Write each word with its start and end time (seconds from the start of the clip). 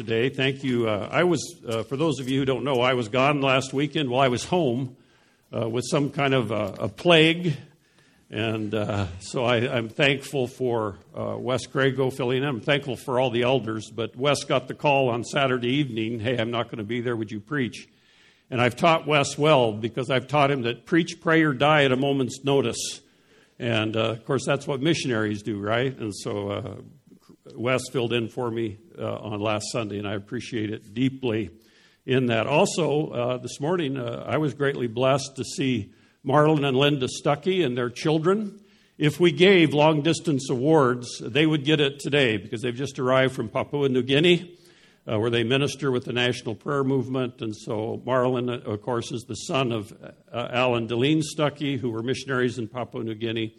today. 0.00 0.30
Thank 0.30 0.64
you. 0.64 0.88
Uh, 0.88 1.10
I 1.12 1.24
was, 1.24 1.60
uh, 1.68 1.82
for 1.82 1.98
those 1.98 2.20
of 2.20 2.28
you 2.30 2.38
who 2.38 2.46
don't 2.46 2.64
know, 2.64 2.80
I 2.80 2.94
was 2.94 3.08
gone 3.08 3.42
last 3.42 3.74
weekend. 3.74 4.08
Well, 4.08 4.20
I 4.20 4.28
was 4.28 4.46
home 4.46 4.96
uh, 5.54 5.68
with 5.68 5.84
some 5.90 6.08
kind 6.08 6.32
of 6.32 6.50
a, 6.50 6.74
a 6.78 6.88
plague. 6.88 7.54
And 8.30 8.74
uh, 8.74 9.08
so 9.18 9.44
I, 9.44 9.58
am 9.58 9.90
thankful 9.90 10.46
for 10.46 10.96
uh, 11.14 11.36
Wes 11.36 11.66
Crago 11.66 12.10
filling 12.10 12.38
in. 12.38 12.44
I'm 12.44 12.62
thankful 12.62 12.96
for 12.96 13.20
all 13.20 13.28
the 13.28 13.42
elders. 13.42 13.90
But 13.90 14.16
Wes 14.16 14.44
got 14.44 14.68
the 14.68 14.74
call 14.74 15.10
on 15.10 15.22
Saturday 15.22 15.74
evening 15.74 16.18
hey, 16.18 16.38
I'm 16.38 16.50
not 16.50 16.68
going 16.68 16.78
to 16.78 16.84
be 16.84 17.02
there. 17.02 17.14
Would 17.14 17.30
you 17.30 17.40
preach? 17.40 17.86
And 18.50 18.58
I've 18.58 18.76
taught 18.76 19.06
Wes 19.06 19.36
well 19.36 19.70
because 19.70 20.08
I've 20.08 20.28
taught 20.28 20.50
him 20.50 20.62
that 20.62 20.86
preach, 20.86 21.20
pray, 21.20 21.42
or 21.42 21.52
die 21.52 21.84
at 21.84 21.92
a 21.92 21.96
moment's 21.96 22.42
notice. 22.42 23.02
And 23.58 23.94
uh, 23.98 24.12
of 24.12 24.24
course, 24.24 24.46
that's 24.46 24.66
what 24.66 24.80
missionaries 24.80 25.42
do, 25.42 25.60
right? 25.60 25.94
And 25.94 26.16
so 26.16 26.82
Wes 27.54 27.82
filled 27.90 28.12
in 28.12 28.28
for 28.28 28.50
me 28.50 28.78
uh, 28.98 29.16
on 29.16 29.40
last 29.40 29.66
Sunday, 29.72 29.98
and 29.98 30.06
I 30.06 30.14
appreciate 30.14 30.70
it 30.70 30.94
deeply 30.94 31.50
in 32.06 32.26
that. 32.26 32.46
Also, 32.46 33.08
uh, 33.08 33.36
this 33.38 33.60
morning, 33.60 33.96
uh, 33.96 34.24
I 34.26 34.38
was 34.38 34.54
greatly 34.54 34.86
blessed 34.86 35.36
to 35.36 35.44
see 35.44 35.92
Marlon 36.24 36.66
and 36.66 36.76
Linda 36.76 37.06
Stuckey 37.06 37.64
and 37.64 37.76
their 37.76 37.90
children. 37.90 38.60
If 38.98 39.18
we 39.18 39.32
gave 39.32 39.72
long 39.72 40.02
distance 40.02 40.50
awards, 40.50 41.22
they 41.24 41.46
would 41.46 41.64
get 41.64 41.80
it 41.80 42.00
today 42.00 42.36
because 42.36 42.62
they've 42.62 42.74
just 42.74 42.98
arrived 42.98 43.34
from 43.34 43.48
Papua 43.48 43.88
New 43.88 44.02
Guinea, 44.02 44.58
uh, 45.10 45.18
where 45.18 45.30
they 45.30 45.42
minister 45.42 45.90
with 45.90 46.04
the 46.04 46.12
National 46.12 46.54
Prayer 46.54 46.84
Movement. 46.84 47.40
And 47.40 47.56
so, 47.56 48.02
Marlon, 48.06 48.50
uh, 48.50 48.70
of 48.70 48.82
course, 48.82 49.10
is 49.12 49.22
the 49.22 49.34
son 49.34 49.72
of 49.72 49.92
uh, 50.32 50.48
Alan 50.52 50.86
Deline 50.86 51.22
Stuckey, 51.22 51.78
who 51.78 51.90
were 51.90 52.02
missionaries 52.02 52.58
in 52.58 52.68
Papua 52.68 53.02
New 53.02 53.14
Guinea. 53.14 53.54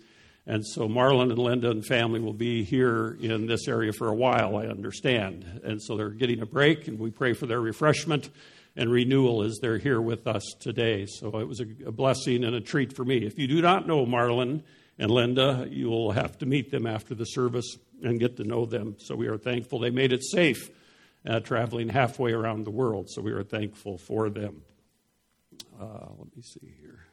And 0.48 0.66
so 0.66 0.88
Marlon 0.88 1.30
and 1.30 1.38
Linda 1.38 1.70
and 1.70 1.86
family 1.86 2.20
will 2.20 2.34
be 2.34 2.64
here 2.64 3.16
in 3.22 3.46
this 3.46 3.68
area 3.68 3.94
for 3.94 4.08
a 4.08 4.16
while, 4.16 4.58
I 4.58 4.66
understand. 4.66 5.62
And 5.64 5.82
so 5.82 5.96
they're 5.96 6.10
getting 6.10 6.42
a 6.42 6.46
break, 6.46 6.88
and 6.88 6.98
we 6.98 7.12
pray 7.12 7.34
for 7.34 7.46
their 7.46 7.62
refreshment 7.62 8.30
and 8.76 8.92
renewal 8.92 9.44
as 9.44 9.60
they're 9.62 9.78
here 9.78 10.02
with 10.02 10.28
us 10.28 10.44
today. 10.60 11.06
So 11.06 11.40
it 11.40 11.48
was 11.48 11.60
a, 11.60 11.92
blessing 11.92 12.44
and 12.44 12.56
a 12.56 12.62
treat 12.62 12.94
for 12.94 13.06
me. 13.06 13.18
If 13.26 13.38
you 13.38 13.48
do 13.48 13.62
not 13.62 13.86
know 13.86 14.06
Marlon 14.06 14.64
and 14.98 15.12
Linda, 15.12 15.68
you 15.70 15.90
will 15.90 16.12
have 16.12 16.38
to 16.40 16.46
meet 16.46 16.72
them 16.72 16.88
after 16.88 17.14
the 17.14 17.26
service 17.26 17.78
and 18.02 18.20
get 18.20 18.38
to 18.38 18.44
know 18.44 18.66
them. 18.66 18.96
So 19.00 19.16
we 19.16 19.28
are 19.28 19.38
thankful 19.38 19.80
they 19.80 19.90
made 19.90 20.14
it 20.14 20.24
safe 20.24 20.72
uh, 21.28 21.40
traveling 21.40 21.90
halfway 21.90 22.32
around 22.32 22.66
the 22.66 22.72
world. 22.72 23.10
So 23.10 23.22
we 23.22 23.32
are 23.32 23.44
thankful 23.44 23.98
for 23.98 24.30
them. 24.30 24.62
Uh, 25.80 26.08
let 26.18 26.36
me 26.36 26.42
see 26.42 26.74
here. 26.80 27.11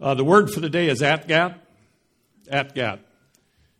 Uh, 0.00 0.12
the 0.12 0.24
word 0.24 0.50
for 0.50 0.58
the 0.58 0.68
day 0.68 0.88
is 0.88 1.02
Atgat. 1.02 1.54
Atgat. 2.50 2.98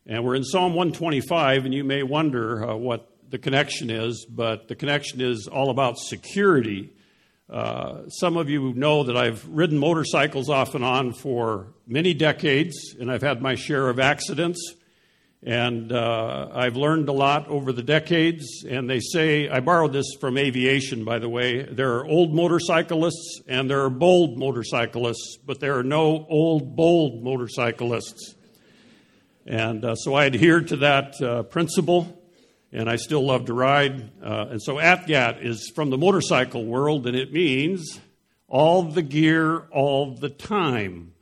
And 0.06 0.24
we're 0.24 0.36
in 0.36 0.44
Psalm 0.44 0.74
125, 0.74 1.64
and 1.64 1.74
you 1.74 1.82
may 1.82 2.04
wonder 2.04 2.70
uh, 2.70 2.76
what 2.76 3.10
the 3.30 3.38
connection 3.38 3.90
is, 3.90 4.24
but 4.24 4.68
the 4.68 4.76
connection 4.76 5.20
is 5.20 5.48
all 5.48 5.70
about 5.70 5.98
security. 5.98 6.92
Uh, 7.50 8.08
some 8.08 8.36
of 8.36 8.48
you 8.48 8.72
know 8.74 9.02
that 9.02 9.16
I've 9.16 9.44
ridden 9.48 9.76
motorcycles 9.76 10.48
off 10.48 10.76
and 10.76 10.84
on 10.84 11.14
for 11.14 11.74
many 11.84 12.14
decades, 12.14 12.94
and 12.98 13.10
I've 13.10 13.22
had 13.22 13.42
my 13.42 13.56
share 13.56 13.88
of 13.88 13.98
accidents. 13.98 14.74
And 15.46 15.92
uh, 15.92 16.48
I've 16.54 16.76
learned 16.76 17.10
a 17.10 17.12
lot 17.12 17.48
over 17.48 17.70
the 17.70 17.82
decades. 17.82 18.64
And 18.68 18.88
they 18.88 19.00
say, 19.00 19.48
I 19.48 19.60
borrowed 19.60 19.92
this 19.92 20.06
from 20.18 20.38
aviation, 20.38 21.04
by 21.04 21.18
the 21.18 21.28
way. 21.28 21.62
There 21.62 21.96
are 21.96 22.06
old 22.06 22.34
motorcyclists 22.34 23.42
and 23.46 23.68
there 23.68 23.82
are 23.82 23.90
bold 23.90 24.38
motorcyclists, 24.38 25.36
but 25.44 25.60
there 25.60 25.78
are 25.78 25.82
no 25.82 26.26
old, 26.30 26.74
bold 26.76 27.22
motorcyclists. 27.22 28.34
And 29.46 29.84
uh, 29.84 29.94
so 29.96 30.14
I 30.14 30.24
adhere 30.24 30.62
to 30.62 30.76
that 30.76 31.20
uh, 31.20 31.42
principle, 31.42 32.22
and 32.72 32.88
I 32.88 32.96
still 32.96 33.26
love 33.26 33.44
to 33.46 33.52
ride. 33.52 34.10
Uh, 34.22 34.46
and 34.52 34.62
so 34.62 34.76
ATGAT 34.76 35.44
is 35.44 35.70
from 35.74 35.90
the 35.90 35.98
motorcycle 35.98 36.64
world, 36.64 37.06
and 37.06 37.14
it 37.14 37.32
means 37.32 38.00
all 38.48 38.82
the 38.84 39.02
gear 39.02 39.66
all 39.70 40.14
the 40.14 40.30
time. 40.30 41.13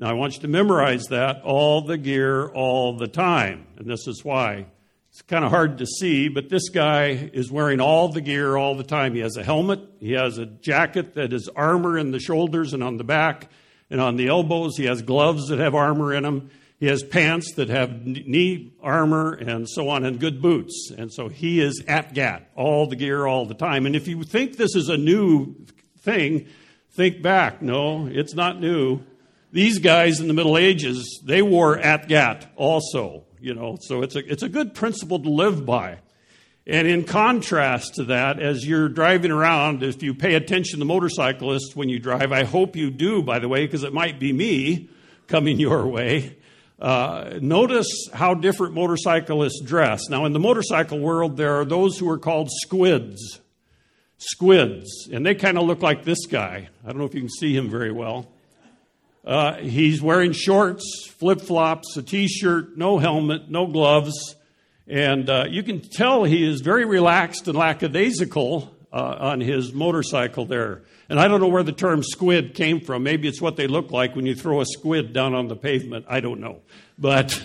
Now, 0.00 0.08
I 0.08 0.14
want 0.14 0.36
you 0.36 0.40
to 0.40 0.48
memorize 0.48 1.08
that 1.08 1.42
all 1.42 1.82
the 1.82 1.98
gear, 1.98 2.48
all 2.48 2.96
the 2.96 3.06
time. 3.06 3.66
And 3.76 3.86
this 3.86 4.08
is 4.08 4.24
why. 4.24 4.64
It's 5.10 5.20
kind 5.20 5.44
of 5.44 5.50
hard 5.50 5.76
to 5.76 5.86
see, 5.86 6.28
but 6.28 6.48
this 6.48 6.70
guy 6.70 7.08
is 7.10 7.52
wearing 7.52 7.80
all 7.80 8.08
the 8.08 8.22
gear 8.22 8.56
all 8.56 8.74
the 8.74 8.82
time. 8.82 9.12
He 9.12 9.20
has 9.20 9.36
a 9.36 9.42
helmet, 9.42 9.80
he 9.98 10.12
has 10.12 10.38
a 10.38 10.46
jacket 10.46 11.16
that 11.16 11.34
is 11.34 11.50
armor 11.54 11.98
in 11.98 12.12
the 12.12 12.18
shoulders 12.18 12.72
and 12.72 12.82
on 12.82 12.96
the 12.96 13.04
back 13.04 13.50
and 13.90 14.00
on 14.00 14.16
the 14.16 14.28
elbows. 14.28 14.78
He 14.78 14.86
has 14.86 15.02
gloves 15.02 15.48
that 15.48 15.58
have 15.58 15.74
armor 15.74 16.14
in 16.14 16.22
them. 16.22 16.50
He 16.78 16.86
has 16.86 17.02
pants 17.02 17.52
that 17.56 17.68
have 17.68 18.06
knee 18.06 18.72
armor 18.82 19.34
and 19.34 19.68
so 19.68 19.90
on, 19.90 20.06
and 20.06 20.18
good 20.18 20.40
boots. 20.40 20.90
And 20.96 21.12
so 21.12 21.28
he 21.28 21.60
is 21.60 21.82
ATGAT, 21.86 22.46
all 22.56 22.86
the 22.86 22.96
gear 22.96 23.26
all 23.26 23.44
the 23.44 23.52
time. 23.52 23.84
And 23.84 23.94
if 23.94 24.08
you 24.08 24.22
think 24.22 24.56
this 24.56 24.74
is 24.74 24.88
a 24.88 24.96
new 24.96 25.56
thing, 25.98 26.46
think 26.92 27.20
back. 27.20 27.60
No, 27.60 28.06
it's 28.06 28.32
not 28.32 28.58
new 28.58 29.02
these 29.52 29.78
guys 29.78 30.20
in 30.20 30.28
the 30.28 30.34
Middle 30.34 30.56
Ages, 30.56 31.20
they 31.24 31.42
wore 31.42 31.76
atgat 31.76 32.46
also, 32.56 33.24
you 33.40 33.54
know, 33.54 33.76
so 33.80 34.02
it's 34.02 34.14
a, 34.14 34.30
it's 34.30 34.42
a 34.42 34.48
good 34.48 34.74
principle 34.74 35.18
to 35.20 35.28
live 35.28 35.66
by. 35.66 35.98
And 36.66 36.86
in 36.86 37.04
contrast 37.04 37.96
to 37.96 38.04
that, 38.04 38.38
as 38.38 38.64
you're 38.66 38.88
driving 38.88 39.32
around, 39.32 39.82
if 39.82 40.02
you 40.02 40.14
pay 40.14 40.34
attention 40.34 40.78
to 40.78 40.84
motorcyclists 40.84 41.74
when 41.74 41.88
you 41.88 41.98
drive, 41.98 42.32
I 42.32 42.44
hope 42.44 42.76
you 42.76 42.90
do, 42.90 43.22
by 43.22 43.38
the 43.38 43.48
way, 43.48 43.66
because 43.66 43.82
it 43.82 43.92
might 43.92 44.20
be 44.20 44.32
me 44.32 44.88
coming 45.26 45.58
your 45.60 45.86
way. 45.86 46.36
Uh, 46.78 47.38
notice 47.42 48.08
how 48.12 48.34
different 48.34 48.74
motorcyclists 48.74 49.60
dress. 49.62 50.08
Now, 50.08 50.24
in 50.26 50.32
the 50.32 50.38
motorcycle 50.38 50.98
world, 50.98 51.36
there 51.36 51.60
are 51.60 51.64
those 51.64 51.98
who 51.98 52.08
are 52.08 52.18
called 52.18 52.50
squids. 52.50 53.40
Squids. 54.18 55.08
And 55.12 55.26
they 55.26 55.34
kind 55.34 55.58
of 55.58 55.66
look 55.66 55.82
like 55.82 56.04
this 56.04 56.26
guy. 56.26 56.68
I 56.84 56.88
don't 56.88 56.98
know 56.98 57.04
if 57.04 57.14
you 57.14 57.20
can 57.20 57.30
see 57.30 57.54
him 57.54 57.68
very 57.68 57.92
well. 57.92 58.30
Uh, 59.24 59.56
he's 59.56 60.00
wearing 60.00 60.32
shorts, 60.32 61.06
flip 61.06 61.40
flops, 61.40 61.96
a 61.96 62.02
t 62.02 62.26
shirt, 62.26 62.76
no 62.76 62.98
helmet, 62.98 63.50
no 63.50 63.66
gloves. 63.66 64.34
And 64.86 65.28
uh, 65.28 65.44
you 65.48 65.62
can 65.62 65.80
tell 65.80 66.24
he 66.24 66.48
is 66.48 66.62
very 66.62 66.84
relaxed 66.84 67.46
and 67.46 67.56
lackadaisical 67.56 68.74
uh, 68.92 69.16
on 69.20 69.40
his 69.40 69.72
motorcycle 69.72 70.46
there. 70.46 70.82
And 71.08 71.20
I 71.20 71.28
don't 71.28 71.40
know 71.40 71.48
where 71.48 71.62
the 71.62 71.72
term 71.72 72.02
squid 72.02 72.54
came 72.54 72.80
from. 72.80 73.02
Maybe 73.02 73.28
it's 73.28 73.40
what 73.40 73.56
they 73.56 73.66
look 73.66 73.90
like 73.90 74.16
when 74.16 74.26
you 74.26 74.34
throw 74.34 74.60
a 74.60 74.66
squid 74.66 75.12
down 75.12 75.34
on 75.34 75.48
the 75.48 75.56
pavement. 75.56 76.06
I 76.08 76.20
don't 76.20 76.40
know. 76.40 76.60
But 76.98 77.42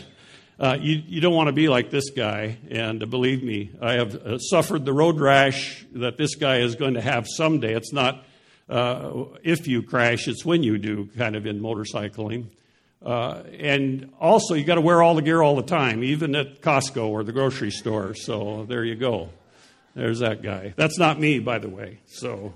uh, 0.59 0.77
you, 0.79 1.01
you, 1.05 1.21
don't 1.21 1.33
want 1.33 1.47
to 1.47 1.53
be 1.53 1.67
like 1.67 1.89
this 1.89 2.09
guy. 2.11 2.57
And 2.69 3.03
uh, 3.03 3.05
believe 3.05 3.43
me, 3.43 3.71
I 3.81 3.93
have 3.93 4.15
uh, 4.15 4.37
suffered 4.39 4.85
the 4.85 4.93
road 4.93 5.19
rash 5.19 5.85
that 5.93 6.17
this 6.17 6.35
guy 6.35 6.59
is 6.59 6.75
going 6.75 6.93
to 6.93 7.01
have 7.01 7.27
someday. 7.27 7.75
It's 7.75 7.93
not 7.93 8.23
uh, 8.69 9.25
if 9.43 9.67
you 9.67 9.83
crash, 9.83 10.27
it's 10.27 10.43
when 10.43 10.63
you 10.63 10.77
do, 10.77 11.09
kind 11.17 11.35
of 11.35 11.45
in 11.45 11.59
motorcycling. 11.61 12.47
Uh, 13.05 13.43
and 13.59 14.11
also, 14.19 14.55
you 14.55 14.63
got 14.63 14.75
to 14.75 14.81
wear 14.81 15.03
all 15.03 15.13
the 15.13 15.21
gear 15.21 15.41
all 15.41 15.55
the 15.55 15.61
time, 15.61 16.03
even 16.03 16.35
at 16.35 16.61
Costco 16.61 17.07
or 17.07 17.23
the 17.23 17.31
grocery 17.31 17.69
store. 17.69 18.15
So 18.15 18.65
there 18.67 18.83
you 18.83 18.95
go. 18.95 19.29
There's 19.95 20.19
that 20.19 20.41
guy. 20.41 20.73
That's 20.75 20.97
not 20.97 21.19
me, 21.19 21.39
by 21.39 21.59
the 21.59 21.69
way. 21.69 21.99
So, 22.07 22.53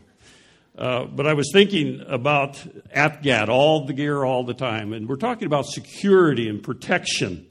uh, 0.77 1.05
but 1.05 1.27
I 1.27 1.33
was 1.33 1.51
thinking 1.53 2.03
about 2.07 2.53
ATGAT, 2.95 3.47
all 3.47 3.85
the 3.85 3.93
gear 3.93 4.23
all 4.23 4.43
the 4.43 4.53
time, 4.53 4.91
and 4.91 5.07
we're 5.07 5.17
talking 5.17 5.45
about 5.45 5.65
security 5.67 6.49
and 6.49 6.63
protection, 6.63 7.47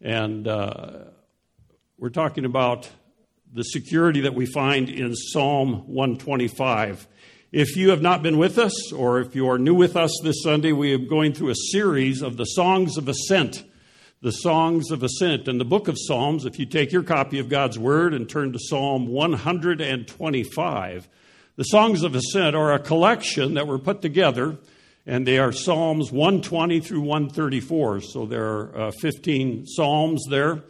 and 0.00 0.48
uh, 0.48 0.90
we're 1.96 2.10
talking 2.10 2.44
about 2.44 2.90
the 3.54 3.62
security 3.62 4.22
that 4.22 4.34
we 4.34 4.46
find 4.46 4.88
in 4.88 5.14
Psalm 5.14 5.86
125. 5.86 7.06
If 7.52 7.76
you 7.76 7.90
have 7.90 8.00
not 8.00 8.22
been 8.22 8.38
with 8.38 8.56
us, 8.56 8.94
or 8.94 9.20
if 9.20 9.36
you 9.36 9.50
are 9.50 9.58
new 9.58 9.74
with 9.74 9.94
us 9.94 10.10
this 10.24 10.42
Sunday, 10.42 10.72
we 10.72 10.94
are 10.94 10.98
going 10.98 11.34
through 11.34 11.50
a 11.50 11.54
series 11.54 12.22
of 12.22 12.38
the 12.38 12.46
Songs 12.46 12.96
of 12.96 13.10
Ascent. 13.10 13.62
The 14.22 14.32
Songs 14.32 14.90
of 14.90 15.02
Ascent. 15.02 15.48
In 15.48 15.58
the 15.58 15.64
book 15.66 15.86
of 15.86 15.98
Psalms, 15.98 16.46
if 16.46 16.58
you 16.58 16.64
take 16.64 16.92
your 16.92 17.02
copy 17.02 17.38
of 17.38 17.50
God's 17.50 17.78
Word 17.78 18.14
and 18.14 18.26
turn 18.26 18.54
to 18.54 18.58
Psalm 18.58 19.06
125, 19.06 21.08
the 21.56 21.64
Songs 21.64 22.02
of 22.02 22.14
Ascent 22.14 22.56
are 22.56 22.72
a 22.72 22.78
collection 22.78 23.52
that 23.52 23.66
were 23.66 23.78
put 23.78 24.00
together, 24.00 24.56
and 25.04 25.26
they 25.26 25.38
are 25.38 25.52
Psalms 25.52 26.10
120 26.10 26.80
through 26.80 27.02
134. 27.02 28.00
So 28.00 28.24
there 28.24 28.46
are 28.46 28.74
uh, 28.74 28.90
15 29.02 29.66
Psalms 29.66 30.24
there. 30.30 30.62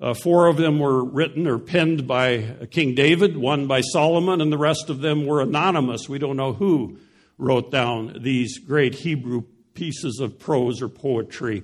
Uh, 0.00 0.12
four 0.12 0.48
of 0.48 0.56
them 0.56 0.78
were 0.80 1.04
written 1.04 1.46
or 1.46 1.58
penned 1.58 2.06
by 2.06 2.56
King 2.70 2.94
David, 2.94 3.36
one 3.36 3.66
by 3.66 3.80
Solomon, 3.80 4.40
and 4.40 4.52
the 4.52 4.58
rest 4.58 4.90
of 4.90 5.00
them 5.00 5.24
were 5.24 5.40
anonymous. 5.40 6.08
We 6.08 6.18
don't 6.18 6.36
know 6.36 6.52
who 6.52 6.98
wrote 7.38 7.70
down 7.70 8.18
these 8.20 8.58
great 8.58 8.94
Hebrew 8.94 9.44
pieces 9.74 10.20
of 10.20 10.38
prose 10.38 10.82
or 10.82 10.88
poetry. 10.88 11.62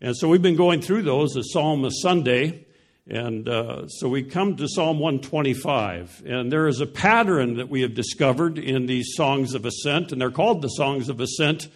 And 0.00 0.16
so 0.16 0.28
we've 0.28 0.42
been 0.42 0.56
going 0.56 0.82
through 0.82 1.02
those 1.02 1.36
as 1.36 1.52
Psalm 1.52 1.84
of 1.84 1.92
Sunday. 1.94 2.66
And 3.08 3.48
uh, 3.48 3.88
so 3.88 4.08
we 4.08 4.22
come 4.22 4.56
to 4.56 4.68
Psalm 4.68 4.98
125. 4.98 6.24
And 6.26 6.52
there 6.52 6.68
is 6.68 6.80
a 6.80 6.86
pattern 6.86 7.56
that 7.56 7.68
we 7.68 7.82
have 7.82 7.94
discovered 7.94 8.58
in 8.58 8.86
these 8.86 9.14
songs 9.14 9.54
of 9.54 9.64
ascent, 9.64 10.12
and 10.12 10.20
they're 10.20 10.30
called 10.30 10.62
the 10.62 10.68
songs 10.68 11.08
of 11.08 11.20
ascent 11.20 11.68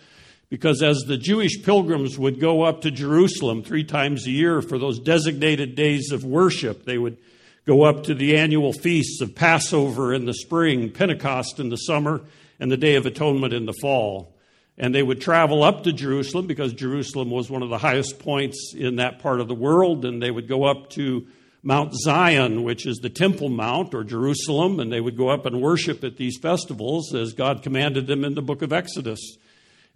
because 0.49 0.83
as 0.83 0.99
the 1.07 1.17
Jewish 1.17 1.63
pilgrims 1.63 2.19
would 2.19 2.41
go 2.41 2.63
up 2.63 2.83
to 2.83 2.91
Jerusalem 2.91 3.63
three 3.63 3.85
times 3.85 4.27
a 4.27 4.31
year 4.31 4.63
for 4.63 4.79
those 4.79 4.99
designated 4.99 5.75
days 5.75 6.13
of 6.13 6.25
worship, 6.25 6.85
they 6.85 6.99
would 6.99 7.19
go 7.67 7.83
up 7.83 8.05
to 8.05 8.15
the 8.15 8.37
annual 8.37 8.73
feasts 8.73 9.21
of 9.21 9.35
Passover 9.35 10.15
in 10.15 10.25
the 10.25 10.35
spring, 10.35 10.91
Pentecost 10.91 11.59
in 11.59 11.69
the 11.69 11.77
summer, 11.77 12.23
and 12.61 12.71
the 12.71 12.77
Day 12.77 12.95
of 12.95 13.07
Atonement 13.07 13.53
in 13.53 13.67
the 13.67 13.75
fall. 13.81 14.33
And 14.79 14.95
they 14.95 15.03
would 15.03 15.21
travel 15.21 15.65
up 15.65 15.85
to 15.85 15.93
Jerusalem 15.93 16.47
because 16.47 16.73
Jerusalem 16.73 17.31
was 17.31 17.51
one 17.51 17.63
of 17.63 17.71
the 17.71 17.79
highest 17.79 18.19
points 18.19 18.75
in 18.77 18.97
that 18.97 19.19
part 19.19 19.41
of 19.41 19.49
the 19.49 19.55
world. 19.55 20.05
And 20.05 20.23
they 20.23 20.31
would 20.31 20.49
go 20.49 20.65
up 20.65 20.91
to 20.91 21.27
Mount 21.63 21.95
Zion, 21.95 22.63
which 22.63 22.87
is 22.87 22.99
the 22.99 23.11
Temple 23.11 23.49
Mount 23.49 23.95
or 23.95 24.05
Jerusalem, 24.05 24.79
and 24.79 24.93
they 24.93 25.01
would 25.01 25.17
go 25.17 25.31
up 25.31 25.47
and 25.47 25.61
worship 25.61 26.05
at 26.05 26.17
these 26.17 26.39
festivals 26.39 27.15
as 27.15 27.33
God 27.33 27.63
commanded 27.63 28.07
them 28.07 28.25
in 28.25 28.35
the 28.35 28.43
book 28.43 28.63
of 28.63 28.73
Exodus. 28.73 29.39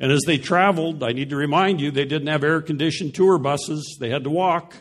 And 0.00 0.10
as 0.10 0.22
they 0.26 0.38
traveled, 0.38 1.02
I 1.02 1.12
need 1.12 1.30
to 1.30 1.36
remind 1.36 1.80
you, 1.80 1.90
they 1.90 2.06
didn't 2.06 2.28
have 2.28 2.42
air 2.42 2.62
conditioned 2.62 3.14
tour 3.14 3.38
buses, 3.38 3.98
they 4.00 4.08
had 4.08 4.24
to 4.24 4.30
walk. 4.30 4.74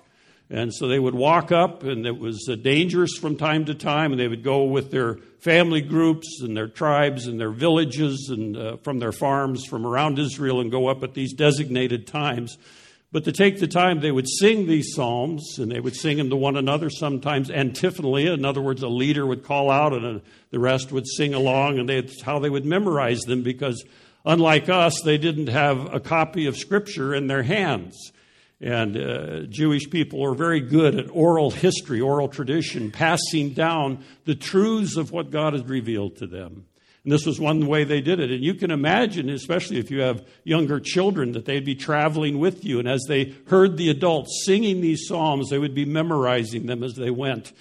And 0.49 0.73
so 0.73 0.87
they 0.87 0.97
would 0.97 1.13
walk 1.13 1.51
up, 1.51 1.83
and 1.83 2.07
it 2.07 2.17
was 2.17 2.47
uh, 2.49 2.55
dangerous 2.55 3.15
from 3.17 3.35
time 3.35 3.65
to 3.65 3.75
time, 3.75 4.11
and 4.11 4.19
they 4.19 4.27
would 4.27 4.43
go 4.43 4.63
with 4.63 4.89
their 4.89 5.17
family 5.41 5.81
groups 5.81 6.41
and 6.41 6.57
their 6.57 6.67
tribes 6.67 7.27
and 7.27 7.39
their 7.39 7.51
villages 7.51 8.29
and 8.31 8.57
uh, 8.57 8.77
from 8.77 8.97
their 8.97 9.11
farms 9.11 9.63
from 9.65 9.85
around 9.85 10.17
Israel 10.17 10.59
and 10.59 10.71
go 10.71 10.87
up 10.87 11.03
at 11.03 11.13
these 11.13 11.33
designated 11.33 12.07
times. 12.07 12.57
But 13.11 13.25
to 13.25 13.31
take 13.31 13.59
the 13.59 13.67
time, 13.67 14.01
they 14.01 14.11
would 14.11 14.27
sing 14.27 14.67
these 14.67 14.93
psalms, 14.95 15.57
and 15.59 15.71
they 15.71 15.79
would 15.79 15.95
sing 15.95 16.17
them 16.17 16.29
to 16.29 16.35
one 16.35 16.57
another, 16.57 16.89
sometimes 16.89 17.51
antiphonally. 17.51 18.27
In 18.27 18.45
other 18.45 18.61
words, 18.61 18.81
a 18.81 18.87
leader 18.87 19.25
would 19.25 19.43
call 19.43 19.69
out, 19.69 19.93
and 19.93 20.05
uh, 20.05 20.19
the 20.49 20.59
rest 20.59 20.91
would 20.91 21.07
sing 21.07 21.33
along, 21.33 21.77
and 21.77 21.89
that's 21.89 22.21
how 22.21 22.39
they 22.39 22.49
would 22.49 22.65
memorize 22.65 23.21
them 23.21 23.43
because, 23.43 23.83
unlike 24.29 24.69
us, 24.69 25.01
they 25.03 25.17
didn't 25.17 25.47
have 25.47 25.93
a 25.93 25.99
copy 25.99 26.45
of 26.45 26.55
Scripture 26.55 27.13
in 27.15 27.27
their 27.27 27.43
hands. 27.43 28.11
And 28.61 28.97
uh, 28.97 29.41
Jewish 29.49 29.89
people 29.89 30.23
are 30.23 30.33
very 30.33 30.59
good 30.59 30.95
at 30.95 31.09
oral 31.11 31.49
history, 31.49 32.01
oral 32.01 32.27
tradition, 32.27 32.91
passing 32.91 33.53
down 33.53 34.03
the 34.25 34.35
truths 34.35 34.97
of 34.97 35.11
what 35.11 35.31
God 35.31 35.53
has 35.53 35.63
revealed 35.63 36.17
to 36.17 36.27
them. 36.27 36.65
And 37.03 37.13
this 37.13 37.25
was 37.25 37.39
one 37.39 37.65
way 37.65 37.85
they 37.85 38.01
did 38.01 38.19
it. 38.19 38.29
And 38.29 38.43
you 38.43 38.53
can 38.53 38.71
imagine, 38.71 39.29
especially 39.29 39.79
if 39.79 39.89
you 39.89 40.01
have 40.01 40.27
younger 40.43 40.81
children, 40.81 41.31
that 41.31 41.45
they'd 41.45 41.65
be 41.65 41.75
traveling 41.75 42.37
with 42.37 42.65
you. 42.65 42.79
And 42.79 42.87
as 42.87 43.05
they 43.07 43.33
heard 43.47 43.77
the 43.77 43.89
adults 43.89 44.43
singing 44.45 44.81
these 44.81 45.07
psalms, 45.07 45.49
they 45.49 45.57
would 45.57 45.73
be 45.73 45.85
memorizing 45.85 46.65
them 46.65 46.83
as 46.83 46.95
they 46.95 47.09
went. 47.09 47.53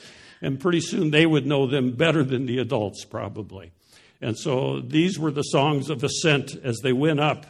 And 0.43 0.59
pretty 0.59 0.81
soon 0.81 1.13
they 1.13 1.27
would 1.27 1.47
know 1.47 1.67
them 1.69 1.93
better 1.93 2.25
than 2.25 2.47
the 2.47 2.59
adults, 2.59 3.05
probably. 3.05 3.73
And 4.21 4.37
so 4.37 4.81
these 4.81 5.19
were 5.19 5.31
the 5.31 5.43
songs 5.43 5.91
of 5.91 6.03
ascent 6.03 6.57
as 6.65 6.79
they 6.83 6.93
went 6.93 7.21
up 7.21 7.47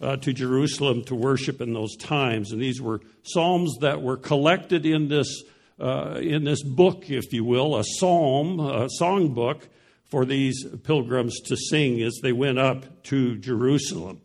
uh, 0.00 0.16
to 0.16 0.32
Jerusalem 0.32 1.04
to 1.04 1.14
worship 1.14 1.60
in 1.60 1.72
those 1.72 1.96
times. 1.96 2.52
And 2.52 2.60
these 2.60 2.80
were 2.80 3.00
psalms 3.22 3.76
that 3.80 4.02
were 4.02 4.16
collected 4.16 4.84
in 4.86 5.08
this, 5.08 5.42
uh, 5.80 6.18
in 6.20 6.44
this 6.44 6.62
book, 6.62 7.10
if 7.10 7.32
you 7.32 7.44
will, 7.44 7.76
a 7.76 7.84
psalm, 7.84 8.60
a 8.60 8.88
song 8.90 9.34
book 9.34 9.68
for 10.04 10.24
these 10.24 10.64
pilgrims 10.84 11.40
to 11.40 11.56
sing 11.56 12.02
as 12.02 12.18
they 12.22 12.32
went 12.32 12.58
up 12.58 13.02
to 13.04 13.38
Jerusalem. 13.38 14.20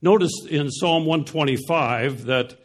Notice 0.00 0.46
in 0.48 0.70
Psalm 0.70 1.04
125 1.04 2.24
that 2.26 2.56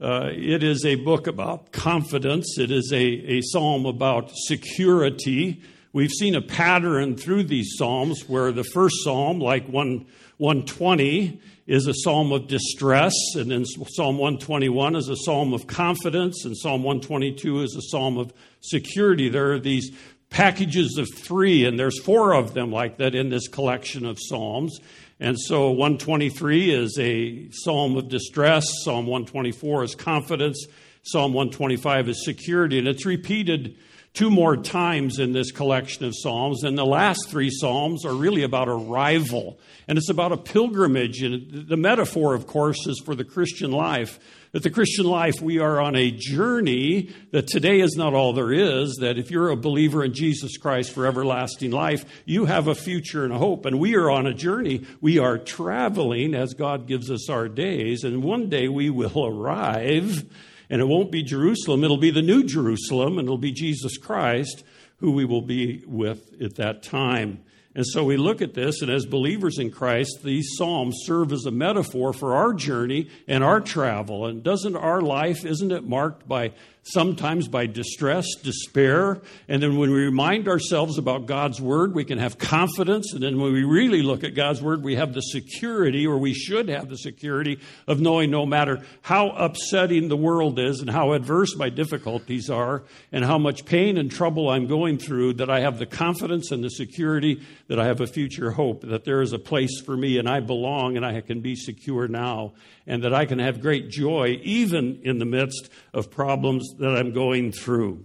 uh, 0.00 0.30
it 0.32 0.62
is 0.62 0.84
a 0.84 0.96
book 0.96 1.26
about 1.26 1.72
confidence. 1.72 2.58
It 2.58 2.70
is 2.70 2.92
a, 2.92 3.02
a 3.04 3.40
psalm 3.40 3.86
about 3.86 4.30
security. 4.34 5.62
We've 5.96 6.12
seen 6.12 6.34
a 6.34 6.42
pattern 6.42 7.16
through 7.16 7.44
these 7.44 7.72
psalms 7.78 8.28
where 8.28 8.52
the 8.52 8.64
first 8.64 8.96
psalm, 9.02 9.38
like 9.38 9.66
one 9.66 10.04
120 10.36 11.40
is 11.66 11.86
a 11.86 11.94
psalm 11.94 12.32
of 12.32 12.48
distress, 12.48 13.14
and 13.34 13.50
then 13.50 13.64
Psalm 13.64 14.18
121 14.18 14.94
is 14.94 15.08
a 15.08 15.16
psalm 15.16 15.54
of 15.54 15.66
confidence, 15.66 16.44
and 16.44 16.54
Psalm 16.54 16.82
122 16.82 17.62
is 17.62 17.74
a 17.74 17.80
psalm 17.80 18.18
of 18.18 18.34
security. 18.60 19.30
There 19.30 19.52
are 19.52 19.58
these 19.58 19.90
packages 20.28 20.98
of 20.98 21.08
three, 21.16 21.64
and 21.64 21.80
there's 21.80 21.98
four 22.02 22.34
of 22.34 22.52
them 22.52 22.70
like 22.70 22.98
that 22.98 23.14
in 23.14 23.30
this 23.30 23.48
collection 23.48 24.04
of 24.04 24.18
psalms. 24.20 24.78
And 25.18 25.40
so 25.40 25.70
123 25.70 26.74
is 26.74 26.98
a 26.98 27.48
psalm 27.52 27.96
of 27.96 28.10
distress, 28.10 28.66
Psalm 28.84 29.06
124 29.06 29.84
is 29.84 29.94
confidence, 29.94 30.66
Psalm 31.04 31.32
125 31.32 32.10
is 32.10 32.22
security, 32.22 32.78
and 32.78 32.86
it's 32.86 33.06
repeated 33.06 33.78
two 34.16 34.30
more 34.30 34.56
times 34.56 35.18
in 35.18 35.32
this 35.32 35.52
collection 35.52 36.06
of 36.06 36.14
Psalms. 36.16 36.64
And 36.64 36.76
the 36.76 36.86
last 36.86 37.28
three 37.28 37.50
Psalms 37.50 38.06
are 38.06 38.14
really 38.14 38.44
about 38.44 38.66
arrival. 38.66 39.60
And 39.86 39.98
it's 39.98 40.08
about 40.08 40.32
a 40.32 40.38
pilgrimage. 40.38 41.22
And 41.22 41.68
the 41.68 41.76
metaphor, 41.76 42.34
of 42.34 42.46
course, 42.46 42.86
is 42.86 42.98
for 43.04 43.14
the 43.14 43.24
Christian 43.24 43.70
life. 43.72 44.18
That 44.52 44.62
the 44.62 44.70
Christian 44.70 45.04
life, 45.04 45.34
we 45.42 45.58
are 45.58 45.78
on 45.78 45.96
a 45.96 46.10
journey 46.10 47.10
that 47.32 47.46
today 47.46 47.80
is 47.80 47.94
not 47.94 48.14
all 48.14 48.32
there 48.32 48.54
is. 48.54 48.96
That 49.02 49.18
if 49.18 49.30
you're 49.30 49.50
a 49.50 49.56
believer 49.56 50.02
in 50.02 50.14
Jesus 50.14 50.56
Christ 50.56 50.92
for 50.92 51.04
everlasting 51.06 51.72
life, 51.72 52.06
you 52.24 52.46
have 52.46 52.68
a 52.68 52.74
future 52.74 53.22
and 53.22 53.34
a 53.34 53.38
hope. 53.38 53.66
And 53.66 53.78
we 53.78 53.96
are 53.96 54.10
on 54.10 54.26
a 54.26 54.32
journey. 54.32 54.86
We 55.02 55.18
are 55.18 55.36
traveling 55.36 56.34
as 56.34 56.54
God 56.54 56.86
gives 56.86 57.10
us 57.10 57.28
our 57.28 57.48
days. 57.48 58.02
And 58.02 58.22
one 58.22 58.48
day 58.48 58.68
we 58.68 58.88
will 58.88 59.26
arrive 59.26 60.24
and 60.68 60.80
it 60.80 60.86
won't 60.86 61.12
be 61.12 61.22
Jerusalem, 61.22 61.84
it'll 61.84 61.96
be 61.96 62.10
the 62.10 62.22
new 62.22 62.44
Jerusalem, 62.44 63.18
and 63.18 63.26
it'll 63.26 63.38
be 63.38 63.52
Jesus 63.52 63.96
Christ 63.98 64.64
who 64.98 65.12
we 65.12 65.24
will 65.24 65.42
be 65.42 65.82
with 65.86 66.40
at 66.40 66.56
that 66.56 66.82
time. 66.82 67.42
And 67.74 67.86
so 67.86 68.04
we 68.04 68.16
look 68.16 68.40
at 68.40 68.54
this, 68.54 68.80
and 68.80 68.90
as 68.90 69.04
believers 69.04 69.58
in 69.58 69.70
Christ, 69.70 70.20
these 70.24 70.54
Psalms 70.56 70.96
serve 71.04 71.30
as 71.30 71.44
a 71.44 71.50
metaphor 71.50 72.14
for 72.14 72.34
our 72.34 72.54
journey 72.54 73.10
and 73.28 73.44
our 73.44 73.60
travel. 73.60 74.24
And 74.24 74.42
doesn't 74.42 74.76
our 74.76 75.02
life, 75.02 75.44
isn't 75.44 75.70
it 75.70 75.86
marked 75.86 76.26
by 76.26 76.52
sometimes 76.88 77.48
by 77.48 77.66
distress, 77.66 78.26
despair? 78.42 79.20
And 79.48 79.62
then 79.62 79.76
when 79.76 79.90
we 79.90 80.04
remind 80.04 80.46
ourselves 80.46 80.98
about 80.98 81.26
God's 81.26 81.60
Word, 81.60 81.94
we 81.94 82.04
can 82.04 82.18
have 82.18 82.38
confidence. 82.38 83.12
And 83.12 83.22
then 83.22 83.40
when 83.40 83.52
we 83.52 83.64
really 83.64 84.02
look 84.02 84.22
at 84.22 84.34
God's 84.34 84.62
Word, 84.62 84.84
we 84.84 84.94
have 84.94 85.12
the 85.12 85.20
security, 85.20 86.06
or 86.06 86.18
we 86.18 86.32
should 86.32 86.68
have 86.68 86.88
the 86.88 86.96
security, 86.96 87.58
of 87.88 88.00
knowing 88.00 88.30
no 88.30 88.46
matter 88.46 88.84
how 89.02 89.30
upsetting 89.30 90.08
the 90.08 90.16
world 90.16 90.58
is 90.58 90.80
and 90.80 90.88
how 90.88 91.12
adverse 91.12 91.56
my 91.56 91.70
difficulties 91.70 92.48
are 92.48 92.84
and 93.10 93.24
how 93.24 93.38
much 93.38 93.64
pain 93.64 93.98
and 93.98 94.10
trouble 94.10 94.48
I'm 94.48 94.68
going 94.68 94.98
through, 94.98 95.34
that 95.34 95.50
I 95.50 95.60
have 95.60 95.78
the 95.78 95.86
confidence 95.86 96.52
and 96.52 96.62
the 96.62 96.70
security 96.70 97.42
that 97.68 97.80
I 97.80 97.86
have 97.86 98.00
a 98.00 98.06
future 98.06 98.52
hope, 98.52 98.82
that 98.82 99.04
there 99.04 99.22
is 99.22 99.32
a 99.32 99.38
place 99.38 99.80
for 99.80 99.96
me 99.96 100.18
and 100.18 100.28
I 100.28 100.40
belong 100.40 100.96
and 100.96 101.04
I 101.04 101.20
can 101.20 101.40
be 101.40 101.56
secure 101.56 102.06
now, 102.06 102.52
and 102.86 103.02
that 103.02 103.12
I 103.12 103.26
can 103.26 103.40
have 103.40 103.60
great 103.60 103.90
joy 103.90 104.38
even 104.44 105.00
in 105.02 105.18
the 105.18 105.24
midst 105.24 105.68
of 105.92 106.10
problems 106.10 106.74
that 106.78 106.96
I'm 106.96 107.12
going 107.12 107.52
through. 107.52 108.04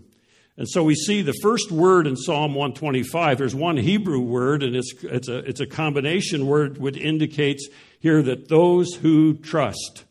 And 0.58 0.70
so 0.70 0.84
we 0.84 0.96
see 0.96 1.22
the 1.22 1.34
first 1.42 1.72
word 1.72 2.06
in 2.06 2.16
Psalm 2.16 2.54
125. 2.54 3.38
There's 3.38 3.56
one 3.56 3.78
Hebrew 3.78 4.20
word, 4.20 4.64
and 4.64 4.76
it's, 4.76 4.94
it's, 5.04 5.28
a, 5.28 5.38
it's 5.40 5.60
a 5.60 5.66
combination 5.66 6.46
word 6.46 6.78
which 6.78 6.98
indicates 6.98 7.68
here 8.00 8.22
that 8.22 8.50
those 8.50 8.94
who 8.96 9.34
trust, 9.36 10.06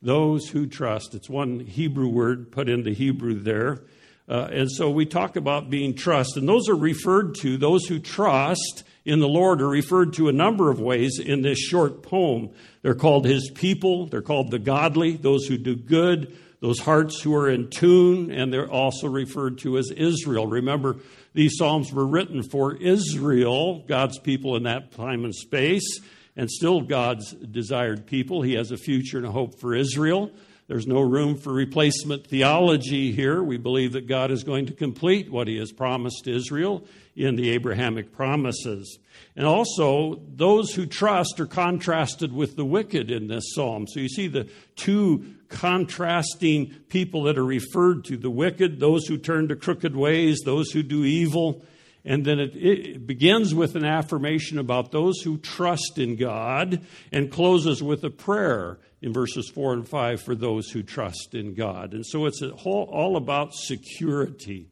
those 0.00 0.48
who 0.48 0.66
trust. 0.66 1.14
It's 1.14 1.28
one 1.28 1.60
Hebrew 1.60 2.08
word 2.08 2.50
put 2.50 2.68
into 2.68 2.90
Hebrew 2.90 3.34
there. 3.34 3.84
Uh, 4.28 4.48
and 4.50 4.70
so 4.70 4.88
we 4.90 5.04
talk 5.04 5.36
about 5.36 5.68
being 5.68 5.94
trust, 5.94 6.36
and 6.36 6.48
those 6.48 6.68
are 6.68 6.76
referred 6.76 7.34
to, 7.36 7.56
those 7.56 7.84
who 7.86 7.98
trust 7.98 8.84
in 9.04 9.18
the 9.20 9.28
Lord 9.28 9.60
are 9.60 9.68
referred 9.68 10.14
to 10.14 10.28
a 10.28 10.32
number 10.32 10.70
of 10.70 10.80
ways 10.80 11.18
in 11.18 11.42
this 11.42 11.58
short 11.58 12.02
poem. 12.02 12.50
They're 12.82 12.94
called 12.94 13.26
His 13.26 13.50
people, 13.54 14.06
they're 14.06 14.22
called 14.22 14.50
the 14.50 14.58
godly, 14.58 15.16
those 15.16 15.46
who 15.46 15.58
do 15.58 15.76
good, 15.76 16.36
those 16.62 16.78
hearts 16.78 17.20
who 17.20 17.34
are 17.34 17.50
in 17.50 17.68
tune, 17.68 18.30
and 18.30 18.52
they're 18.52 18.70
also 18.70 19.08
referred 19.08 19.58
to 19.58 19.76
as 19.78 19.90
Israel. 19.90 20.46
Remember, 20.46 20.96
these 21.34 21.56
Psalms 21.58 21.92
were 21.92 22.06
written 22.06 22.44
for 22.44 22.76
Israel, 22.76 23.80
God's 23.88 24.20
people 24.20 24.54
in 24.54 24.62
that 24.62 24.92
time 24.92 25.24
and 25.24 25.34
space, 25.34 26.00
and 26.36 26.48
still 26.48 26.80
God's 26.80 27.32
desired 27.32 28.06
people. 28.06 28.42
He 28.42 28.54
has 28.54 28.70
a 28.70 28.76
future 28.76 29.18
and 29.18 29.26
a 29.26 29.32
hope 29.32 29.58
for 29.58 29.74
Israel. 29.74 30.30
There's 30.68 30.86
no 30.86 31.00
room 31.00 31.36
for 31.36 31.52
replacement 31.52 32.26
theology 32.26 33.12
here. 33.12 33.42
We 33.42 33.56
believe 33.56 33.92
that 33.92 34.06
God 34.06 34.30
is 34.30 34.44
going 34.44 34.66
to 34.66 34.72
complete 34.72 35.30
what 35.30 35.48
He 35.48 35.58
has 35.58 35.72
promised 35.72 36.26
Israel 36.26 36.84
in 37.16 37.36
the 37.36 37.50
Abrahamic 37.50 38.12
promises. 38.12 38.98
And 39.36 39.46
also, 39.46 40.22
those 40.34 40.74
who 40.74 40.86
trust 40.86 41.40
are 41.40 41.46
contrasted 41.46 42.32
with 42.32 42.56
the 42.56 42.64
wicked 42.64 43.10
in 43.10 43.28
this 43.28 43.54
psalm. 43.54 43.86
So 43.86 44.00
you 44.00 44.08
see 44.08 44.28
the 44.28 44.48
two 44.76 45.34
contrasting 45.48 46.74
people 46.88 47.24
that 47.24 47.38
are 47.38 47.44
referred 47.44 48.04
to 48.04 48.16
the 48.16 48.30
wicked, 48.30 48.80
those 48.80 49.06
who 49.06 49.18
turn 49.18 49.48
to 49.48 49.56
crooked 49.56 49.94
ways, 49.96 50.40
those 50.44 50.70
who 50.70 50.82
do 50.82 51.04
evil. 51.04 51.62
And 52.04 52.24
then 52.24 52.40
it, 52.40 52.56
it, 52.56 53.06
begins 53.06 53.54
with 53.54 53.76
an 53.76 53.84
affirmation 53.84 54.58
about 54.58 54.90
those 54.90 55.20
who 55.20 55.38
trust 55.38 55.98
in 55.98 56.16
God 56.16 56.84
and 57.12 57.30
closes 57.30 57.80
with 57.82 58.02
a 58.02 58.10
prayer 58.10 58.80
in 59.00 59.12
verses 59.12 59.48
4 59.48 59.74
and 59.74 59.88
5 59.88 60.20
for 60.20 60.34
those 60.34 60.70
who 60.70 60.82
trust 60.82 61.34
in 61.34 61.54
God. 61.54 61.92
And 61.94 62.04
so 62.04 62.26
it's 62.26 62.42
whole, 62.58 62.88
all 62.90 63.16
about 63.16 63.54
security. 63.54 64.68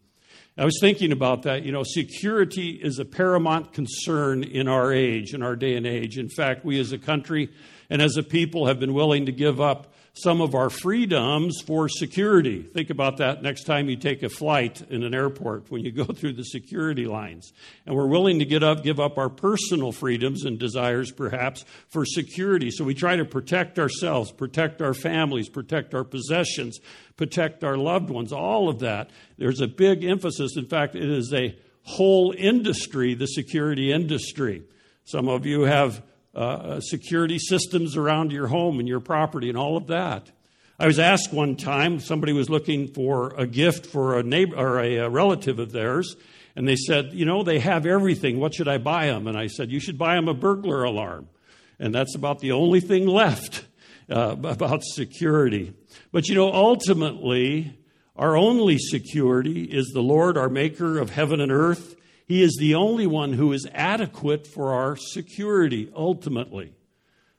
I 0.58 0.64
was 0.64 0.78
thinking 0.80 1.12
about 1.12 1.42
that. 1.44 1.64
You 1.64 1.70
know, 1.70 1.84
security 1.84 2.70
is 2.70 2.98
a 2.98 3.04
paramount 3.04 3.72
concern 3.72 4.42
in 4.42 4.66
our 4.66 4.92
age, 4.92 5.32
in 5.32 5.42
our 5.42 5.54
day 5.54 5.76
and 5.76 5.86
age. 5.86 6.18
In 6.18 6.28
fact, 6.28 6.64
we 6.64 6.80
as 6.80 6.92
a 6.92 6.98
country 6.98 7.50
and 7.88 8.02
as 8.02 8.16
a 8.16 8.22
people 8.22 8.66
have 8.66 8.80
been 8.80 8.92
willing 8.92 9.26
to 9.26 9.32
give 9.32 9.60
up 9.60 9.94
some 10.12 10.40
of 10.40 10.54
our 10.54 10.70
freedoms 10.70 11.60
for 11.64 11.88
security. 11.88 12.62
Think 12.62 12.90
about 12.90 13.18
that 13.18 13.42
next 13.42 13.64
time 13.64 13.88
you 13.88 13.96
take 13.96 14.22
a 14.22 14.28
flight 14.28 14.82
in 14.90 15.02
an 15.04 15.14
airport 15.14 15.70
when 15.70 15.84
you 15.84 15.92
go 15.92 16.04
through 16.14 16.32
the 16.34 16.44
security 16.44 17.06
lines. 17.06 17.52
And 17.86 17.94
we're 17.94 18.06
willing 18.06 18.40
to 18.40 18.44
get 18.44 18.62
up, 18.62 18.82
give 18.82 18.98
up 18.98 19.18
our 19.18 19.28
personal 19.28 19.92
freedoms 19.92 20.44
and 20.44 20.58
desires, 20.58 21.12
perhaps, 21.12 21.64
for 21.88 22.04
security. 22.04 22.70
So 22.70 22.84
we 22.84 22.94
try 22.94 23.16
to 23.16 23.24
protect 23.24 23.78
ourselves, 23.78 24.32
protect 24.32 24.82
our 24.82 24.94
families, 24.94 25.48
protect 25.48 25.94
our 25.94 26.04
possessions, 26.04 26.80
protect 27.16 27.62
our 27.62 27.76
loved 27.76 28.10
ones, 28.10 28.32
all 28.32 28.68
of 28.68 28.80
that. 28.80 29.10
There's 29.38 29.60
a 29.60 29.68
big 29.68 30.04
emphasis. 30.04 30.56
In 30.56 30.66
fact, 30.66 30.94
it 30.94 31.08
is 31.08 31.32
a 31.32 31.56
whole 31.84 32.34
industry, 32.36 33.14
the 33.14 33.26
security 33.26 33.92
industry. 33.92 34.64
Some 35.04 35.28
of 35.28 35.46
you 35.46 35.62
have 35.62 36.02
uh, 36.40 36.80
security 36.80 37.38
systems 37.38 37.96
around 37.96 38.32
your 38.32 38.46
home 38.46 38.78
and 38.78 38.88
your 38.88 39.00
property 39.00 39.48
and 39.48 39.58
all 39.58 39.76
of 39.76 39.88
that. 39.88 40.30
I 40.78 40.86
was 40.86 40.98
asked 40.98 41.32
one 41.32 41.56
time, 41.56 42.00
somebody 42.00 42.32
was 42.32 42.48
looking 42.48 42.88
for 42.88 43.34
a 43.36 43.46
gift 43.46 43.84
for 43.84 44.18
a 44.18 44.22
neighbor 44.22 44.56
or 44.56 44.80
a, 44.80 44.96
a 44.96 45.10
relative 45.10 45.58
of 45.58 45.72
theirs, 45.72 46.16
and 46.56 46.66
they 46.66 46.76
said, 46.76 47.12
You 47.12 47.26
know, 47.26 47.42
they 47.42 47.58
have 47.58 47.84
everything. 47.84 48.40
What 48.40 48.54
should 48.54 48.68
I 48.68 48.78
buy 48.78 49.06
them? 49.08 49.26
And 49.26 49.36
I 49.36 49.48
said, 49.48 49.70
You 49.70 49.80
should 49.80 49.98
buy 49.98 50.14
them 50.14 50.28
a 50.28 50.34
burglar 50.34 50.82
alarm. 50.82 51.28
And 51.78 51.94
that's 51.94 52.14
about 52.14 52.38
the 52.38 52.52
only 52.52 52.80
thing 52.80 53.06
left 53.06 53.66
uh, 54.10 54.36
about 54.42 54.82
security. 54.82 55.74
But 56.12 56.28
you 56.28 56.34
know, 56.34 56.50
ultimately, 56.52 57.78
our 58.16 58.36
only 58.36 58.78
security 58.78 59.64
is 59.64 59.90
the 59.92 60.02
Lord, 60.02 60.38
our 60.38 60.48
maker 60.48 60.98
of 60.98 61.10
heaven 61.10 61.40
and 61.40 61.52
earth. 61.52 61.96
He 62.30 62.44
is 62.44 62.56
the 62.60 62.76
only 62.76 63.08
one 63.08 63.32
who 63.32 63.52
is 63.52 63.66
adequate 63.74 64.46
for 64.46 64.72
our 64.72 64.94
security, 64.94 65.90
ultimately. 65.96 66.72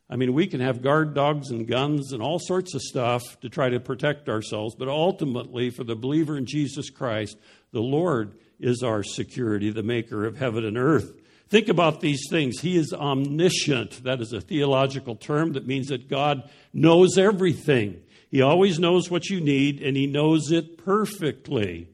I 0.10 0.18
mean, 0.18 0.34
we 0.34 0.48
can 0.48 0.60
have 0.60 0.82
guard 0.82 1.14
dogs 1.14 1.50
and 1.50 1.66
guns 1.66 2.12
and 2.12 2.22
all 2.22 2.40
sorts 2.40 2.76
of 2.76 2.82
stuff 2.82 3.40
to 3.40 3.48
try 3.48 3.70
to 3.70 3.80
protect 3.80 4.28
ourselves, 4.28 4.76
but 4.76 4.90
ultimately, 4.90 5.70
for 5.70 5.86
the 5.86 5.96
believer 5.96 6.36
in 6.36 6.46
Jesus 6.46 6.90
Christ, 6.90 7.38
the 7.72 7.80
Lord 7.80 8.38
is 8.60 8.84
our 8.84 9.02
security, 9.02 9.70
the 9.70 9.82
maker 9.82 10.26
of 10.26 10.36
heaven 10.36 10.66
and 10.66 10.78
earth. 10.78 11.14
Think 11.48 11.70
about 11.70 12.02
these 12.02 12.28
things. 12.30 12.60
He 12.60 12.76
is 12.76 12.92
omniscient. 12.92 14.04
That 14.04 14.20
is 14.20 14.34
a 14.34 14.42
theological 14.42 15.16
term 15.16 15.54
that 15.54 15.66
means 15.66 15.88
that 15.88 16.10
God 16.10 16.50
knows 16.74 17.18
everything. 17.18 18.02
He 18.30 18.42
always 18.42 18.78
knows 18.78 19.10
what 19.10 19.30
you 19.30 19.40
need, 19.40 19.82
and 19.82 19.96
He 19.96 20.06
knows 20.06 20.52
it 20.52 20.84
perfectly. 20.84 21.88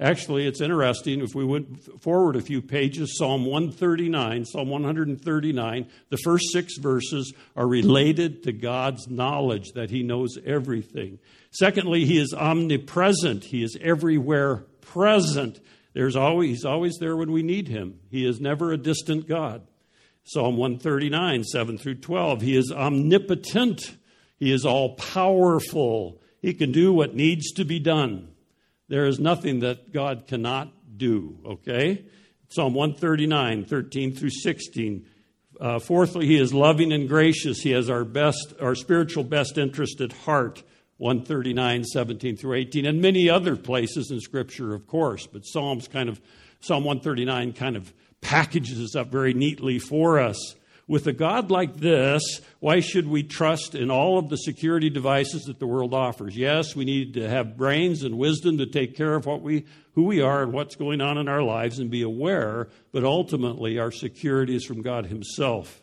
Actually, 0.00 0.44
it's 0.48 0.60
interesting. 0.60 1.20
If 1.20 1.36
we 1.36 1.44
went 1.44 2.02
forward 2.02 2.34
a 2.34 2.40
few 2.40 2.60
pages, 2.60 3.16
Psalm 3.16 3.44
139, 3.44 4.44
Psalm 4.44 4.68
139, 4.68 5.86
the 6.08 6.16
first 6.16 6.46
six 6.52 6.78
verses 6.78 7.32
are 7.54 7.68
related 7.68 8.42
to 8.42 8.52
God's 8.52 9.06
knowledge 9.08 9.70
that 9.74 9.90
He 9.90 10.02
knows 10.02 10.36
everything. 10.44 11.20
Secondly, 11.52 12.04
He 12.04 12.18
is 12.18 12.34
omnipresent, 12.34 13.44
He 13.44 13.62
is 13.62 13.78
everywhere 13.80 14.64
present. 14.80 15.60
There's 15.92 16.16
always, 16.16 16.48
he's 16.48 16.64
always 16.64 16.96
there 16.98 17.16
when 17.16 17.30
we 17.30 17.44
need 17.44 17.68
Him. 17.68 18.00
He 18.10 18.26
is 18.26 18.40
never 18.40 18.72
a 18.72 18.76
distant 18.76 19.28
God. 19.28 19.62
Psalm 20.24 20.56
139, 20.56 21.44
7 21.44 21.78
through 21.78 21.96
12, 21.96 22.42
He 22.42 22.56
is 22.56 22.72
omnipotent, 22.74 23.96
He 24.38 24.50
is 24.50 24.64
all 24.64 24.96
powerful, 24.96 26.20
He 26.42 26.52
can 26.52 26.72
do 26.72 26.92
what 26.92 27.14
needs 27.14 27.52
to 27.52 27.64
be 27.64 27.78
done. 27.78 28.33
There 28.88 29.06
is 29.06 29.18
nothing 29.18 29.60
that 29.60 29.92
God 29.92 30.26
cannot 30.26 30.72
do, 30.96 31.38
okay? 31.44 32.04
Psalm 32.50 32.74
139, 32.74 33.64
13 33.64 34.14
through 34.14 34.30
16. 34.30 35.06
Uh, 35.60 35.78
fourthly, 35.78 36.26
he 36.26 36.36
is 36.36 36.52
loving 36.52 36.92
and 36.92 37.08
gracious. 37.08 37.60
He 37.60 37.70
has 37.70 37.88
our 37.88 38.04
best, 38.04 38.54
our 38.60 38.74
spiritual 38.74 39.24
best 39.24 39.58
interest 39.58 40.00
at 40.00 40.12
heart. 40.12 40.62
139, 40.98 41.84
17 41.84 42.36
through 42.36 42.54
18, 42.54 42.86
and 42.86 43.02
many 43.02 43.28
other 43.28 43.56
places 43.56 44.12
in 44.12 44.20
Scripture, 44.20 44.74
of 44.74 44.86
course. 44.86 45.26
But 45.26 45.44
Psalms 45.44 45.88
kind 45.88 46.08
of, 46.08 46.20
Psalm 46.60 46.84
139 46.84 47.52
kind 47.52 47.76
of 47.76 47.92
packages 48.20 48.78
this 48.78 48.94
up 48.94 49.08
very 49.08 49.34
neatly 49.34 49.80
for 49.80 50.20
us. 50.20 50.54
With 50.86 51.06
a 51.06 51.14
God 51.14 51.50
like 51.50 51.76
this, 51.76 52.42
why 52.60 52.80
should 52.80 53.08
we 53.08 53.22
trust 53.22 53.74
in 53.74 53.90
all 53.90 54.18
of 54.18 54.28
the 54.28 54.36
security 54.36 54.90
devices 54.90 55.44
that 55.44 55.58
the 55.58 55.66
world 55.66 55.94
offers? 55.94 56.36
Yes, 56.36 56.76
we 56.76 56.84
need 56.84 57.14
to 57.14 57.26
have 57.26 57.56
brains 57.56 58.02
and 58.02 58.18
wisdom 58.18 58.58
to 58.58 58.66
take 58.66 58.94
care 58.94 59.14
of 59.14 59.24
what 59.24 59.40
we, 59.40 59.64
who 59.94 60.04
we 60.04 60.20
are 60.20 60.42
and 60.42 60.52
what's 60.52 60.76
going 60.76 61.00
on 61.00 61.16
in 61.16 61.26
our 61.26 61.42
lives 61.42 61.78
and 61.78 61.90
be 61.90 62.02
aware, 62.02 62.68
but 62.92 63.02
ultimately 63.02 63.78
our 63.78 63.90
security 63.90 64.54
is 64.54 64.66
from 64.66 64.82
God 64.82 65.06
Himself. 65.06 65.80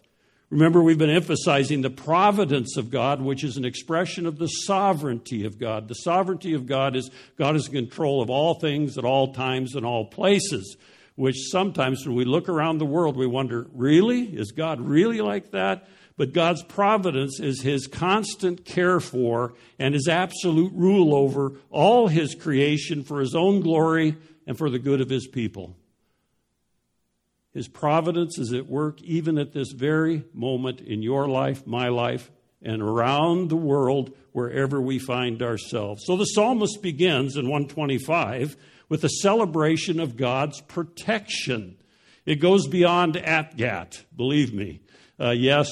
Remember, 0.51 0.84
we've 0.84 0.98
been 0.98 1.10
emphasizing 1.10 1.81
the 1.81 1.89
providence 1.89 2.77
of 2.77 2.91
God, 2.91 3.22
which 3.22 3.43
is 3.43 3.58
an 3.58 3.65
expression 3.65 4.27
of 4.27 4.38
the 4.38 4.48
sovereignty 4.48 5.46
of 5.46 5.58
God. 5.58 5.88
The 5.88 5.96
sovereignty 5.96 6.53
of 6.53 6.67
God 6.67 6.96
is 6.96 7.10
God 7.39 7.55
is 7.55 7.67
in 7.67 7.74
control 7.74 8.22
of 8.22 8.29
all 8.29 8.55
things 8.55 8.98
at 9.00 9.05
all 9.05 9.34
times 9.34 9.75
and 9.75 9.86
all 9.86 10.05
places 10.05 10.75
which 11.15 11.50
sometimes 11.50 12.06
when 12.06 12.15
we 12.15 12.25
look 12.25 12.50
around 12.50 12.77
the 12.77 12.86
world, 12.86 13.18
we 13.18 13.27
wonder, 13.27 13.68
really? 13.74 14.24
Is 14.24 14.51
God 14.51 14.80
really 14.82 15.22
like 15.22 15.51
that? 15.51 15.88
But 16.18 16.34
God's 16.34 16.63
providence 16.63 17.39
is 17.39 17.62
His 17.62 17.88
constant 17.88 18.65
care 18.65 19.00
for 19.00 19.53
and 19.80 19.94
His 19.94 20.08
absolute 20.08 20.74
rule 20.74 21.15
over 21.15 21.53
all 21.70 22.08
His 22.08 22.36
creation 22.36 23.03
for 23.03 23.20
His 23.20 23.36
own 23.36 23.62
glory 23.62 24.18
and 24.46 24.58
for 24.58 24.70
the 24.70 24.80
good 24.80 25.01
of 25.01 25.10
His 25.10 25.27
people. 25.27 25.75
His 27.53 27.68
providence 27.68 28.38
is 28.38 28.53
at 28.53 28.68
work 28.68 29.01
even 29.01 29.38
at 29.38 29.51
this 29.51 29.72
very 29.72 30.24
moment 30.34 30.80
in 30.80 31.01
your 31.01 31.27
life, 31.27 31.68
my 31.68 31.89
life, 31.89 32.32
and 32.62 32.82
around 32.82 33.50
the 33.50 33.56
world 33.56 34.13
wherever 34.32 34.82
we 34.82 35.00
find 35.00 35.41
ourselves. 35.41 36.03
So 36.06 36.15
the 36.15 36.25
psalmist 36.25 36.82
begins 36.82 37.36
in 37.36 37.46
125 37.46 38.56
with 38.89 39.03
a 39.03 39.10
celebration 39.10 40.00
of 40.00 40.18
God's 40.18 40.62
protection. 40.62 41.77
It 42.25 42.36
goes 42.36 42.68
beyond 42.68 43.15
ATGAT, 43.15 44.03
believe 44.15 44.53
me. 44.53 44.82
Uh, 45.20 45.32
yes, 45.32 45.70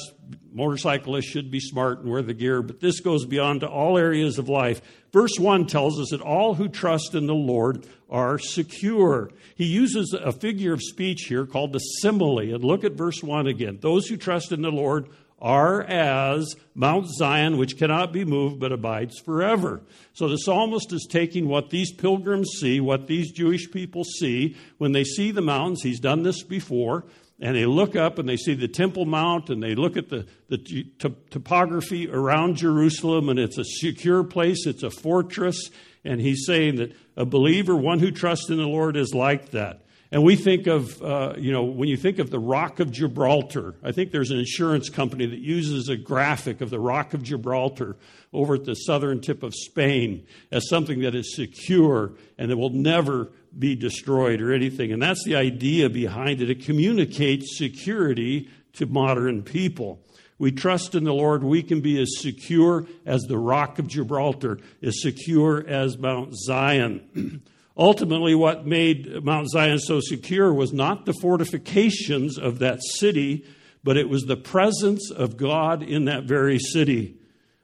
motorcyclists 0.52 1.26
should 1.26 1.50
be 1.50 1.60
smart 1.60 2.00
and 2.00 2.10
wear 2.10 2.22
the 2.22 2.34
gear, 2.34 2.62
but 2.62 2.80
this 2.80 3.00
goes 3.00 3.26
beyond 3.26 3.62
to 3.62 3.68
all 3.68 3.98
areas 3.98 4.38
of 4.38 4.48
life. 4.48 4.82
Verse 5.12 5.40
1 5.40 5.66
tells 5.66 6.00
us 6.00 6.10
that 6.12 6.22
all 6.22 6.54
who 6.54 6.70
trust 6.70 7.16
in 7.16 7.26
the 7.26 7.34
Lord 7.34 7.88
are 8.12 8.38
secure. 8.38 9.32
He 9.56 9.66
uses 9.66 10.14
a 10.14 10.32
figure 10.32 10.74
of 10.74 10.82
speech 10.84 11.26
here 11.28 11.48
called 11.48 11.74
the 11.74 11.80
simile. 11.80 12.54
And 12.54 12.64
look 12.64 12.84
at 12.84 12.94
verse 12.94 13.24
1 13.24 13.48
again. 13.48 13.80
Those 13.82 14.08
who 14.08 14.18
trust 14.18 14.52
in 14.52 14.62
the 14.62 14.70
Lord 14.70 15.10
are 15.42 15.82
as 15.84 16.56
Mount 16.76 17.08
Zion, 17.08 17.58
which 17.58 17.78
cannot 17.78 18.12
be 18.12 18.26
moved 18.26 18.60
but 18.60 18.72
abides 18.72 19.20
forever. 19.20 19.82
So 20.14 20.28
the 20.28 20.38
psalmist 20.38 20.92
is 20.94 21.08
taking 21.10 21.48
what 21.48 21.70
these 21.70 21.94
pilgrims 21.94 22.50
see, 22.60 22.80
what 22.80 23.08
these 23.08 23.32
Jewish 23.32 23.72
people 23.72 24.04
see 24.04 24.58
when 24.78 24.92
they 24.92 25.04
see 25.04 25.32
the 25.32 25.42
mountains. 25.42 25.82
He's 25.84 26.00
done 26.00 26.24
this 26.24 26.44
before. 26.44 27.06
And 27.42 27.56
they 27.56 27.66
look 27.66 27.96
up 27.96 28.20
and 28.20 28.28
they 28.28 28.36
see 28.36 28.54
the 28.54 28.68
Temple 28.68 29.06
Mount 29.06 29.50
and 29.50 29.64
they 29.64 29.74
look 29.74 29.96
at 29.96 30.10
the, 30.10 30.28
the 30.50 30.58
t- 30.58 30.92
topography 31.30 32.10
around 32.10 32.58
Jerusalem, 32.58 33.30
and 33.30 33.40
it's 33.40 33.58
a 33.58 33.64
secure 33.64 34.26
place, 34.26 34.66
it's 34.66 34.84
a 34.84 34.90
fortress. 34.90 35.70
And 36.04 36.20
he's 36.20 36.46
saying 36.46 36.78
that 36.78 36.94
a 37.16 37.26
believer, 37.26 37.76
one 37.76 38.00
who 38.00 38.12
trusts 38.12 38.50
in 38.50 38.58
the 38.58 38.68
Lord, 38.68 38.98
is 38.98 39.14
like 39.14 39.52
that. 39.52 39.84
And 40.12 40.24
we 40.24 40.36
think 40.36 40.66
of, 40.66 41.02
uh, 41.04 41.34
you 41.38 41.52
know, 41.52 41.64
when 41.64 41.88
you 41.88 41.96
think 41.96 42.18
of 42.18 42.32
the 42.32 42.40
Rock 42.40 42.80
of 42.80 42.92
Gibraltar, 42.92 43.76
I 43.84 43.92
think 43.92 44.12
there's 44.12 44.32
an 44.32 44.40
insurance 44.40 44.90
company 44.90 45.28
that 45.28 45.40
uses 45.40 45.88
a 45.88 45.96
graphic 45.96 46.62
of 46.62 46.72
the 46.72 46.80
Rock 46.80 47.14
of 47.14 47.22
Gibraltar 47.22 47.96
over 48.34 48.56
at 48.56 48.66
the 48.66 48.74
southern 48.74 49.22
tip 49.22 49.44
of 49.44 49.54
Spain 49.54 50.26
as 50.52 50.68
something 50.68 51.02
that 51.02 51.14
is 51.14 51.36
secure 51.36 52.14
and 52.40 52.50
that 52.50 52.58
will 52.58 52.72
never 52.72 53.30
be 53.58 53.76
destroyed 53.76 54.42
or 54.42 54.52
anything. 54.52 54.92
And 54.92 55.02
that's 55.02 55.24
the 55.26 55.36
idea 55.36 55.90
behind 55.90 56.42
it. 56.42 56.50
It 56.50 56.66
communicates 56.66 57.56
security 57.56 58.50
to 58.74 58.88
modern 58.88 59.44
people. 59.44 60.02
We 60.40 60.52
trust 60.52 60.96
in 60.96 61.04
the 61.04 61.14
Lord, 61.14 61.44
we 61.44 61.62
can 61.62 61.82
be 61.82 62.02
as 62.02 62.18
secure 62.18 62.88
as 63.06 63.24
the 63.24 63.38
Rock 63.38 63.78
of 63.78 63.88
Gibraltar, 63.88 64.58
as 64.82 65.02
secure 65.02 65.64
as 65.68 66.00
Mount 66.00 66.34
Zion. 66.34 67.44
Ultimately, 67.80 68.36
what 68.36 68.68
made 68.68 69.24
Mount 69.24 69.50
Zion 69.50 69.80
so 69.80 70.02
secure 70.02 70.54
was 70.54 70.74
not 70.74 71.06
the 71.06 71.14
fortifications 71.14 72.38
of 72.38 72.60
that 72.60 72.80
city, 72.84 73.46
but 73.86 73.96
it 73.96 74.10
was 74.10 74.24
the 74.24 74.36
presence 74.36 75.10
of 75.10 75.38
God 75.38 75.82
in 75.82 76.04
that 76.04 76.26
very 76.26 76.60
city. 76.60 77.16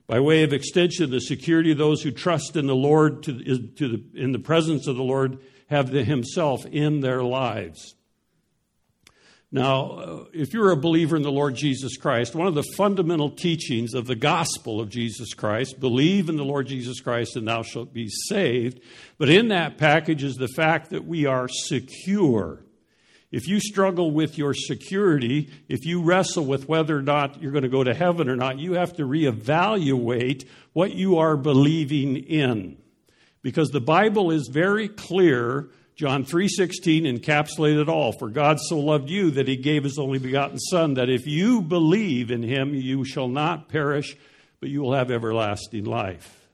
By 0.08 0.22
way 0.22 0.44
of 0.44 0.54
extension, 0.54 1.12
the 1.12 1.20
security 1.20 1.74
of 1.74 1.78
those 1.78 2.02
who 2.02 2.12
trust 2.12 2.56
in 2.56 2.66
the 2.66 2.76
Lord, 2.76 3.24
to, 3.24 3.34
to 3.34 3.88
the, 3.90 4.04
in 4.14 4.32
the 4.32 4.40
presence 4.40 4.88
of 4.88 4.96
the 4.96 5.04
Lord, 5.04 5.40
have 5.70 5.92
the 5.92 6.06
Himself 6.06 6.66
in 6.66 7.02
their 7.02 7.22
lives. 7.22 7.96
Now, 9.56 9.92
uh, 9.92 10.24
if 10.34 10.54
you're 10.54 10.72
a 10.72 10.76
believer 10.76 11.16
in 11.16 11.22
the 11.22 11.32
Lord 11.32 11.56
Jesus 11.56 11.96
Christ, 11.96 12.36
one 12.36 12.46
of 12.46 12.56
the 12.56 12.74
fundamental 12.76 13.30
teachings 13.30 13.94
of 13.94 14.06
the 14.06 14.14
gospel 14.14 14.82
of 14.82 14.90
Jesus 14.90 15.34
Christ, 15.34 15.80
believe 15.80 16.28
in 16.28 16.36
the 16.36 16.44
Lord 16.44 16.68
Jesus 16.68 17.00
Christ 17.00 17.38
and 17.38 17.48
thou 17.48 17.62
shalt 17.62 17.94
be 17.94 18.10
saved. 18.10 18.82
But 19.18 19.30
in 19.30 19.48
that 19.48 19.78
package 19.78 20.26
is 20.26 20.36
the 20.36 20.50
fact 20.50 20.90
that 20.90 21.06
we 21.06 21.26
are 21.26 21.48
secure. 21.48 22.66
if 23.32 23.48
you 23.48 23.62
struggle 23.62 24.12
with 24.12 24.38
your 24.38 24.54
security, 24.54 25.50
if 25.70 25.86
you 25.86 26.02
wrestle 26.02 26.44
with 26.44 26.68
whether 26.68 26.98
or 26.98 27.02
not 27.02 27.42
you're 27.42 27.54
going 27.54 27.64
to 27.64 27.70
go 27.70 27.86
to 27.86 27.94
heaven 27.94 28.28
or 28.28 28.36
not, 28.36 28.60
you 28.60 28.74
have 28.74 28.98
to 28.98 29.04
reevaluate 29.04 30.46
what 30.74 30.94
you 30.94 31.18
are 31.18 31.38
believing 31.38 32.18
in. 32.18 32.78
Because 33.42 33.70
the 33.70 33.80
Bible 33.80 34.32
is 34.32 34.50
very 34.52 34.90
clear 34.90 35.70
John 35.96 36.26
3:16 36.26 37.06
encapsulated 37.06 37.84
it 37.84 37.90
all. 37.90 38.12
For 38.12 38.30
God 38.30 38.60
so 38.60 38.78
loved 38.78 39.10
you 39.10 39.32
that 39.32 39.48
he 39.48 39.56
gave 39.56 39.86
his 39.86 39.98
only 39.98 40.20
begotten 40.20 40.60
son 40.60 40.96
that 40.96 41.10
if 41.10 41.26
you 41.26 41.62
believe 41.62 42.32
in 42.32 42.44
him 42.44 42.76
you 42.76 43.06
shall 43.06 43.30
not 43.30 43.70
perish 43.70 44.18
but 44.60 44.70
you 44.70 44.82
will 44.82 44.94
have 44.94 45.12
everlasting 45.12 45.86
life. 45.86 46.48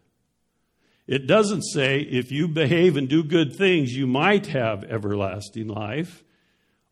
It 1.08 1.28
doesn't 1.28 1.64
say 1.64 2.02
if 2.02 2.32
you 2.32 2.48
behave 2.48 2.98
and 2.98 3.10
do 3.10 3.24
good 3.24 3.56
things 3.56 3.92
you 3.92 4.06
might 4.06 4.48
have 4.48 4.84
everlasting 4.84 5.68
life. 5.68 6.24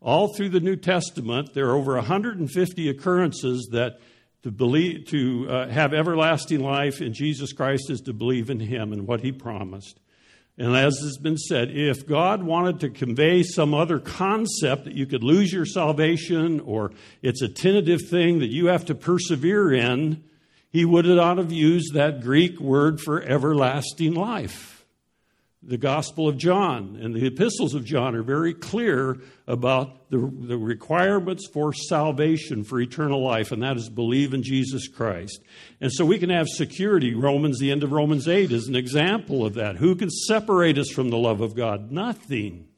All 0.00 0.34
through 0.34 0.48
the 0.48 0.60
New 0.60 0.76
Testament 0.76 1.54
there 1.54 1.68
are 1.68 1.76
over 1.76 1.94
150 1.94 2.88
occurrences 2.88 3.68
that 3.70 4.00
to 4.42 4.50
believe 4.50 5.06
to 5.08 5.46
uh, 5.48 5.68
have 5.68 5.94
everlasting 5.94 6.60
life 6.60 7.00
in 7.00 7.12
Jesus 7.12 7.52
Christ 7.52 7.90
is 7.90 8.00
to 8.02 8.12
believe 8.12 8.50
in 8.50 8.58
him 8.58 8.92
and 8.92 9.06
what 9.06 9.20
he 9.20 9.30
promised. 9.30 10.00
And 10.60 10.76
as 10.76 10.98
has 11.00 11.16
been 11.16 11.38
said, 11.38 11.70
if 11.70 12.06
God 12.06 12.42
wanted 12.42 12.80
to 12.80 12.90
convey 12.90 13.42
some 13.42 13.72
other 13.72 13.98
concept 13.98 14.84
that 14.84 14.94
you 14.94 15.06
could 15.06 15.24
lose 15.24 15.50
your 15.50 15.64
salvation 15.64 16.60
or 16.60 16.92
it's 17.22 17.40
a 17.40 17.48
tentative 17.48 18.02
thing 18.10 18.40
that 18.40 18.50
you 18.50 18.66
have 18.66 18.84
to 18.84 18.94
persevere 18.94 19.72
in, 19.72 20.22
he 20.68 20.84
would 20.84 21.06
not 21.06 21.38
have 21.38 21.50
used 21.50 21.94
that 21.94 22.20
Greek 22.20 22.60
word 22.60 23.00
for 23.00 23.22
everlasting 23.22 24.12
life 24.12 24.69
the 25.62 25.76
Gospel 25.76 26.26
of 26.26 26.38
John 26.38 26.98
and 27.00 27.14
the 27.14 27.26
epistles 27.26 27.74
of 27.74 27.84
John 27.84 28.14
are 28.14 28.22
very 28.22 28.54
clear 28.54 29.18
about 29.46 30.08
the, 30.08 30.16
the 30.18 30.56
requirements 30.56 31.46
for 31.52 31.74
salvation, 31.74 32.64
for 32.64 32.80
eternal 32.80 33.22
life, 33.22 33.52
and 33.52 33.62
that 33.62 33.76
is 33.76 33.90
believe 33.90 34.32
in 34.32 34.42
Jesus 34.42 34.88
Christ. 34.88 35.40
And 35.80 35.92
so 35.92 36.06
we 36.06 36.18
can 36.18 36.30
have 36.30 36.48
security. 36.48 37.14
Romans, 37.14 37.58
the 37.58 37.70
end 37.70 37.82
of 37.82 37.92
Romans 37.92 38.26
8, 38.26 38.50
is 38.52 38.68
an 38.68 38.76
example 38.76 39.44
of 39.44 39.54
that. 39.54 39.76
Who 39.76 39.96
can 39.96 40.08
separate 40.08 40.78
us 40.78 40.90
from 40.90 41.10
the 41.10 41.18
love 41.18 41.42
of 41.42 41.54
God? 41.54 41.92
Nothing 41.92 42.69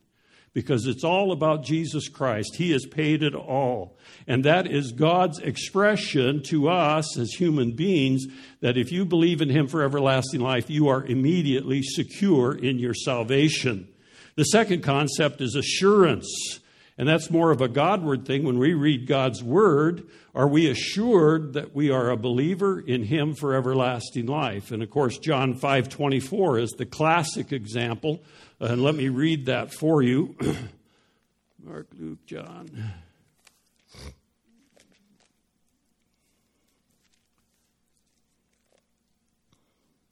because 0.54 0.86
it's 0.86 1.04
all 1.04 1.32
about 1.32 1.64
Jesus 1.64 2.08
Christ. 2.08 2.56
He 2.56 2.72
has 2.72 2.84
paid 2.84 3.22
it 3.22 3.34
all. 3.34 3.96
And 4.26 4.44
that 4.44 4.66
is 4.66 4.92
God's 4.92 5.38
expression 5.38 6.42
to 6.48 6.68
us 6.68 7.18
as 7.18 7.32
human 7.32 7.72
beings 7.72 8.26
that 8.60 8.76
if 8.76 8.92
you 8.92 9.04
believe 9.04 9.40
in 9.40 9.48
Him 9.48 9.66
for 9.66 9.82
everlasting 9.82 10.40
life, 10.40 10.68
you 10.68 10.88
are 10.88 11.04
immediately 11.04 11.82
secure 11.82 12.54
in 12.54 12.78
your 12.78 12.94
salvation. 12.94 13.88
The 14.36 14.44
second 14.44 14.82
concept 14.82 15.40
is 15.40 15.54
assurance. 15.54 16.60
And 17.02 17.08
that's 17.08 17.32
more 17.32 17.50
of 17.50 17.60
a 17.60 17.66
Godward 17.66 18.24
thing. 18.26 18.44
When 18.44 18.60
we 18.60 18.74
read 18.74 19.08
God's 19.08 19.42
Word, 19.42 20.06
are 20.36 20.46
we 20.46 20.70
assured 20.70 21.54
that 21.54 21.74
we 21.74 21.90
are 21.90 22.10
a 22.10 22.16
believer 22.16 22.78
in 22.78 23.02
Him 23.02 23.34
for 23.34 23.56
everlasting 23.56 24.26
life? 24.26 24.70
And 24.70 24.84
of 24.84 24.90
course, 24.90 25.18
John 25.18 25.56
5 25.56 25.88
24 25.88 26.60
is 26.60 26.70
the 26.70 26.86
classic 26.86 27.50
example 27.50 28.22
uh, 28.60 28.66
and 28.66 28.84
let 28.84 28.94
me 28.94 29.08
read 29.08 29.46
that 29.46 29.74
for 29.74 30.00
you 30.00 30.36
Mark, 31.64 31.88
Luke, 31.98 32.24
John. 32.24 32.70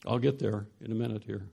I'll 0.05 0.19
get 0.19 0.41
there 0.41 0.67
in 0.81 0.91
a 0.91 0.97
minute 0.97 1.23
here. 1.23 1.47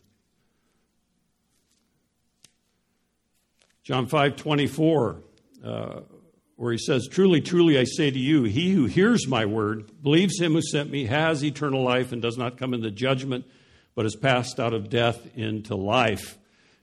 John 3.87 4.07
5 4.07 4.35
24, 4.35 5.21
where 5.61 6.71
he 6.71 6.77
says, 6.77 7.07
Truly, 7.09 7.41
truly, 7.41 7.77
I 7.77 7.83
say 7.85 8.11
to 8.11 8.19
you, 8.19 8.43
he 8.43 8.71
who 8.71 8.85
hears 8.85 9.27
my 9.27 9.45
word, 9.45 10.01
believes 10.01 10.39
him 10.39 10.53
who 10.53 10.61
sent 10.61 10.89
me, 10.89 11.05
has 11.05 11.43
eternal 11.43 11.83
life 11.83 12.11
and 12.11 12.21
does 12.21 12.37
not 12.37 12.57
come 12.57 12.73
into 12.73 12.91
judgment, 12.91 13.45
but 13.95 14.05
is 14.05 14.15
passed 14.15 14.59
out 14.59 14.73
of 14.73 14.89
death 14.89 15.27
into 15.35 15.75
life. 15.75 16.37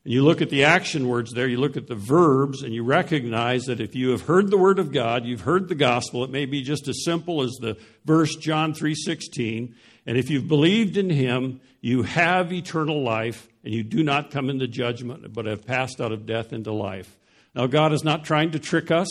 And 0.04 0.12
you 0.12 0.22
look 0.22 0.42
at 0.42 0.50
the 0.50 0.64
action 0.64 1.08
words 1.08 1.32
there, 1.32 1.48
you 1.48 1.56
look 1.56 1.76
at 1.76 1.86
the 1.86 1.94
verbs, 1.94 2.62
and 2.62 2.74
you 2.74 2.84
recognize 2.84 3.64
that 3.64 3.80
if 3.80 3.94
you 3.94 4.10
have 4.10 4.22
heard 4.22 4.50
the 4.50 4.58
word 4.58 4.78
of 4.78 4.92
God, 4.92 5.24
you've 5.24 5.40
heard 5.40 5.68
the 5.68 5.74
gospel, 5.74 6.24
it 6.24 6.30
may 6.30 6.44
be 6.44 6.62
just 6.62 6.88
as 6.88 7.04
simple 7.04 7.42
as 7.42 7.52
the 7.52 7.78
verse 8.04 8.36
John 8.36 8.74
3:16, 8.74 9.74
and 10.06 10.18
if 10.18 10.28
you've 10.28 10.46
believed 10.46 10.98
in 10.98 11.08
him, 11.08 11.60
you 11.80 12.02
have 12.02 12.52
eternal 12.52 13.02
life, 13.02 13.48
and 13.64 13.72
you 13.72 13.82
do 13.82 14.02
not 14.02 14.30
come 14.30 14.50
into 14.50 14.68
judgment, 14.68 15.32
but 15.32 15.46
have 15.46 15.64
passed 15.64 16.00
out 16.00 16.12
of 16.12 16.26
death 16.26 16.52
into 16.52 16.72
life. 16.72 17.16
Now 17.54 17.66
God 17.66 17.92
is 17.92 18.04
not 18.04 18.24
trying 18.24 18.50
to 18.52 18.58
trick 18.58 18.90
us. 18.90 19.08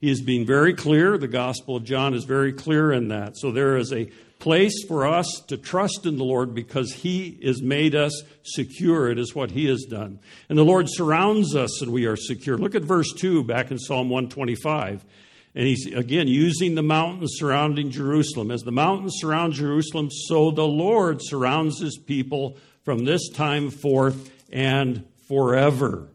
He 0.00 0.10
is 0.10 0.20
being 0.20 0.44
very 0.44 0.74
clear. 0.74 1.16
The 1.16 1.28
Gospel 1.28 1.76
of 1.76 1.84
John 1.84 2.14
is 2.14 2.24
very 2.24 2.52
clear 2.52 2.92
in 2.92 3.08
that. 3.08 3.36
So 3.36 3.52
there 3.52 3.76
is 3.76 3.92
a 3.92 4.10
place 4.40 4.84
for 4.88 5.06
us 5.06 5.42
to 5.46 5.56
trust 5.56 6.04
in 6.04 6.18
the 6.18 6.24
Lord 6.24 6.52
because 6.54 6.92
He 6.92 7.38
has 7.44 7.62
made 7.62 7.94
us 7.94 8.22
secure. 8.42 9.08
It 9.08 9.18
is 9.18 9.34
what 9.34 9.52
He 9.52 9.66
has 9.66 9.84
done. 9.84 10.18
And 10.48 10.58
the 10.58 10.64
Lord 10.64 10.86
surrounds 10.88 11.54
us 11.54 11.80
and 11.80 11.92
we 11.92 12.06
are 12.06 12.16
secure. 12.16 12.58
Look 12.58 12.74
at 12.74 12.82
verse 12.82 13.12
2 13.16 13.44
back 13.44 13.70
in 13.70 13.78
Psalm 13.78 14.10
125. 14.10 15.04
And 15.54 15.66
he's 15.66 15.86
again 15.86 16.28
using 16.28 16.74
the 16.74 16.82
mountains 16.82 17.34
surrounding 17.36 17.90
Jerusalem. 17.90 18.50
As 18.50 18.62
the 18.62 18.72
mountains 18.72 19.16
surround 19.18 19.52
Jerusalem, 19.52 20.10
so 20.10 20.50
the 20.50 20.66
Lord 20.66 21.18
surrounds 21.20 21.78
his 21.80 21.98
people 21.98 22.56
from 22.84 23.04
this 23.04 23.28
time 23.28 23.70
forth 23.70 24.30
and 24.50 25.04
forever. 25.28 26.08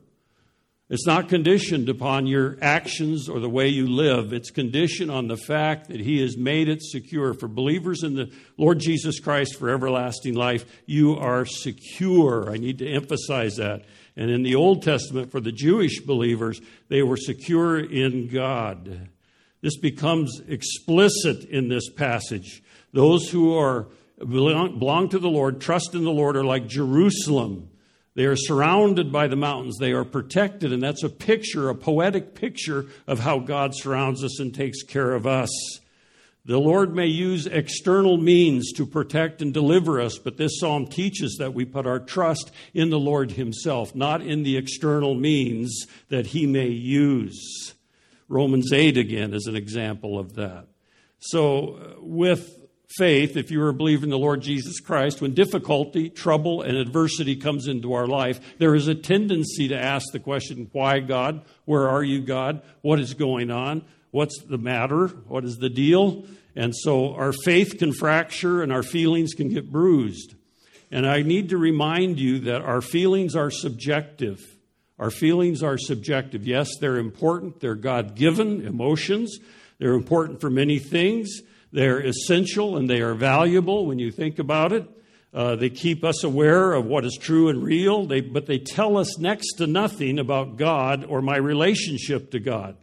It's 0.89 1.05
not 1.05 1.27
conditioned 1.27 1.89
upon 1.89 2.27
your 2.27 2.57
actions 2.61 3.27
or 3.27 3.41
the 3.41 3.49
way 3.49 3.67
you 3.67 3.87
live. 3.87 4.31
It's 4.31 4.51
conditioned 4.51 5.11
on 5.11 5.27
the 5.27 5.35
fact 5.35 5.89
that 5.89 5.99
He 5.99 6.21
has 6.21 6.37
made 6.37 6.69
it 6.69 6.81
secure. 6.81 7.33
For 7.33 7.49
believers 7.49 8.03
in 8.03 8.15
the 8.15 8.31
Lord 8.55 8.79
Jesus 8.79 9.19
Christ 9.19 9.59
for 9.59 9.69
everlasting 9.69 10.35
life, 10.35 10.65
you 10.85 11.17
are 11.17 11.45
secure. 11.45 12.49
I 12.49 12.55
need 12.55 12.77
to 12.79 12.89
emphasize 12.89 13.57
that. 13.57 13.83
And 14.15 14.31
in 14.31 14.43
the 14.43 14.55
Old 14.55 14.81
Testament, 14.81 15.29
for 15.29 15.41
the 15.41 15.51
Jewish 15.51 15.99
believers, 15.99 16.61
they 16.87 17.03
were 17.03 17.17
secure 17.17 17.77
in 17.77 18.29
God. 18.29 19.09
This 19.59 19.77
becomes 19.77 20.39
explicit 20.47 21.43
in 21.43 21.67
this 21.67 21.89
passage. 21.89 22.63
Those 22.93 23.29
who 23.29 23.57
are 23.57 23.87
belong, 24.19 24.79
belong 24.79 25.09
to 25.09 25.19
the 25.19 25.29
Lord, 25.29 25.59
trust 25.59 25.95
in 25.95 26.05
the 26.05 26.11
Lord, 26.11 26.37
are 26.37 26.45
like 26.45 26.67
Jerusalem 26.67 27.71
they 28.17 28.25
are 28.25 28.35
surrounded 28.35 29.11
by 29.11 29.27
the 29.27 29.35
mountains. 29.35 29.77
They 29.77 29.91
are 29.91 30.03
protected, 30.03 30.73
and 30.73 30.81
that's 30.81 31.03
a 31.03 31.09
picture, 31.09 31.69
a 31.69 31.75
poetic 31.75 32.33
picture 32.33 32.87
of 33.05 33.19
how 33.19 33.37
God 33.37 33.75
surrounds 33.75 34.23
us 34.23 34.39
and 34.39 34.51
takes 34.51 34.81
care 34.81 35.13
of 35.13 35.27
us. 35.27 35.51
The 36.43 36.57
Lord 36.57 36.95
may 36.95 37.05
use 37.05 37.45
external 37.45 38.17
means 38.17 38.71
to 38.73 38.87
protect 38.87 39.43
and 39.43 39.53
deliver 39.53 40.01
us, 40.01 40.17
but 40.17 40.35
this 40.35 40.59
psalm 40.59 40.87
teaches 40.87 41.35
that 41.37 41.53
we 41.53 41.63
put 41.63 41.85
our 41.85 41.99
trust 41.99 42.49
in 42.73 42.89
the 42.89 42.97
Lord 42.97 43.33
Himself, 43.33 43.93
not 43.93 44.23
in 44.23 44.41
the 44.41 44.57
external 44.57 45.13
means 45.13 45.85
that 46.09 46.25
He 46.25 46.47
may 46.47 46.69
use. 46.69 47.75
Romans 48.27 48.73
8 48.73 48.97
again 48.97 49.31
is 49.35 49.45
an 49.45 49.55
example 49.55 50.17
of 50.17 50.33
that. 50.37 50.65
So, 51.19 51.75
uh, 51.75 52.01
with 52.01 52.66
faith, 52.87 53.35
if 53.35 53.51
you 53.51 53.61
are 53.61 53.69
a 53.69 53.73
believer 53.73 54.03
in 54.03 54.09
the 54.09 54.17
Lord 54.17 54.41
Jesus 54.41 54.79
Christ, 54.79 55.21
when 55.21 55.33
difficulty, 55.33 56.09
trouble, 56.09 56.61
and 56.61 56.77
adversity 56.77 57.35
comes 57.35 57.67
into 57.67 57.93
our 57.93 58.07
life, 58.07 58.39
there 58.57 58.75
is 58.75 58.87
a 58.87 58.95
tendency 58.95 59.67
to 59.67 59.77
ask 59.77 60.11
the 60.11 60.19
question, 60.19 60.69
Why, 60.71 60.99
God? 60.99 61.43
Where 61.65 61.89
are 61.89 62.03
you, 62.03 62.21
God? 62.21 62.61
What 62.81 62.99
is 62.99 63.13
going 63.13 63.51
on? 63.51 63.83
What's 64.11 64.41
the 64.43 64.57
matter? 64.57 65.07
What 65.07 65.43
is 65.43 65.57
the 65.57 65.69
deal? 65.69 66.25
And 66.55 66.75
so 66.75 67.13
our 67.13 67.33
faith 67.33 67.77
can 67.77 67.93
fracture 67.93 68.63
and 68.63 68.71
our 68.71 68.83
feelings 68.83 69.33
can 69.33 69.49
get 69.49 69.71
bruised. 69.71 70.33
And 70.89 71.05
I 71.05 71.21
need 71.21 71.49
to 71.49 71.57
remind 71.57 72.19
you 72.19 72.39
that 72.39 72.61
our 72.61 72.81
feelings 72.81 73.35
are 73.35 73.51
subjective. 73.51 74.39
Our 74.97 75.11
feelings 75.11 75.61
are 75.61 75.77
subjective. 75.77 76.47
Yes, 76.47 76.69
they're 76.79 76.97
important. 76.97 77.59
They're 77.59 77.75
God 77.75 78.15
given 78.15 78.65
emotions. 78.65 79.37
They're 79.77 79.93
important 79.93 80.41
for 80.41 80.49
many 80.49 80.79
things. 80.79 81.41
They're 81.71 81.99
essential 81.99 82.77
and 82.77 82.89
they 82.89 83.01
are 83.01 83.13
valuable 83.13 83.85
when 83.85 83.99
you 83.99 84.11
think 84.11 84.39
about 84.39 84.71
it. 84.71 84.87
Uh, 85.33 85.55
they 85.55 85.69
keep 85.69 86.03
us 86.03 86.23
aware 86.23 86.73
of 86.73 86.85
what 86.85 87.05
is 87.05 87.17
true 87.19 87.49
and 87.49 87.61
real, 87.61 88.05
they, 88.05 88.21
but 88.21 88.45
they 88.45 88.57
tell 88.57 88.97
us 88.97 89.19
next 89.19 89.53
to 89.55 89.67
nothing 89.67 90.19
about 90.19 90.57
God 90.57 91.03
or 91.03 91.21
my 91.21 91.35
relationship 91.35 92.31
to 92.31 92.39
God. 92.39 92.77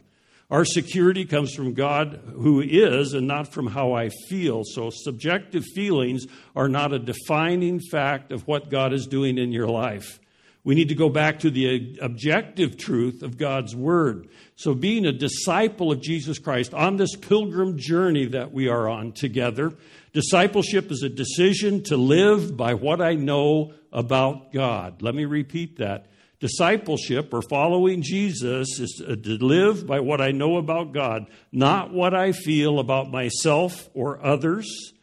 Our 0.51 0.63
security 0.63 1.25
comes 1.25 1.53
from 1.55 1.73
God 1.73 2.21
who 2.33 2.61
is 2.61 3.13
and 3.13 3.27
not 3.27 3.51
from 3.51 3.65
how 3.65 3.93
I 3.93 4.09
feel. 4.29 4.61
So, 4.63 4.91
subjective 4.91 5.65
feelings 5.73 6.27
are 6.55 6.69
not 6.69 6.93
a 6.93 6.99
defining 6.99 7.79
fact 7.79 8.31
of 8.31 8.47
what 8.47 8.69
God 8.69 8.93
is 8.93 9.07
doing 9.07 9.39
in 9.39 9.51
your 9.51 9.67
life. 9.67 10.19
We 10.65 10.73
need 10.73 10.89
to 10.89 10.95
go 10.95 11.09
back 11.09 11.39
to 11.41 11.51
the 11.51 11.99
objective 12.01 12.75
truth 12.75 13.21
of 13.21 13.37
God's 13.37 13.75
Word. 13.75 14.27
So, 14.55 14.73
being 14.73 15.05
a 15.05 15.11
disciple 15.11 15.91
of 15.91 16.01
Jesus 16.01 16.39
Christ 16.39 16.73
on 16.73 16.97
this 16.97 17.15
pilgrim 17.15 17.77
journey 17.77 18.25
that 18.25 18.51
we 18.51 18.67
are 18.67 18.89
on 18.89 19.11
together, 19.11 19.73
discipleship 20.11 20.91
is 20.91 21.03
a 21.03 21.09
decision 21.09 21.83
to 21.83 21.97
live 21.97 22.57
by 22.57 22.73
what 22.73 22.99
I 22.99 23.13
know 23.13 23.73
about 23.93 24.51
God. 24.51 25.03
Let 25.03 25.13
me 25.13 25.25
repeat 25.25 25.77
that. 25.77 26.07
Discipleship 26.39 27.31
or 27.31 27.43
following 27.43 28.01
Jesus 28.01 28.79
is 28.79 29.03
to 29.05 29.37
live 29.37 29.85
by 29.85 29.99
what 29.99 30.19
I 30.19 30.31
know 30.31 30.57
about 30.57 30.93
God, 30.93 31.27
not 31.51 31.93
what 31.93 32.15
I 32.15 32.31
feel 32.31 32.79
about 32.79 33.11
myself 33.11 33.87
or 33.93 34.23
others. 34.25 34.93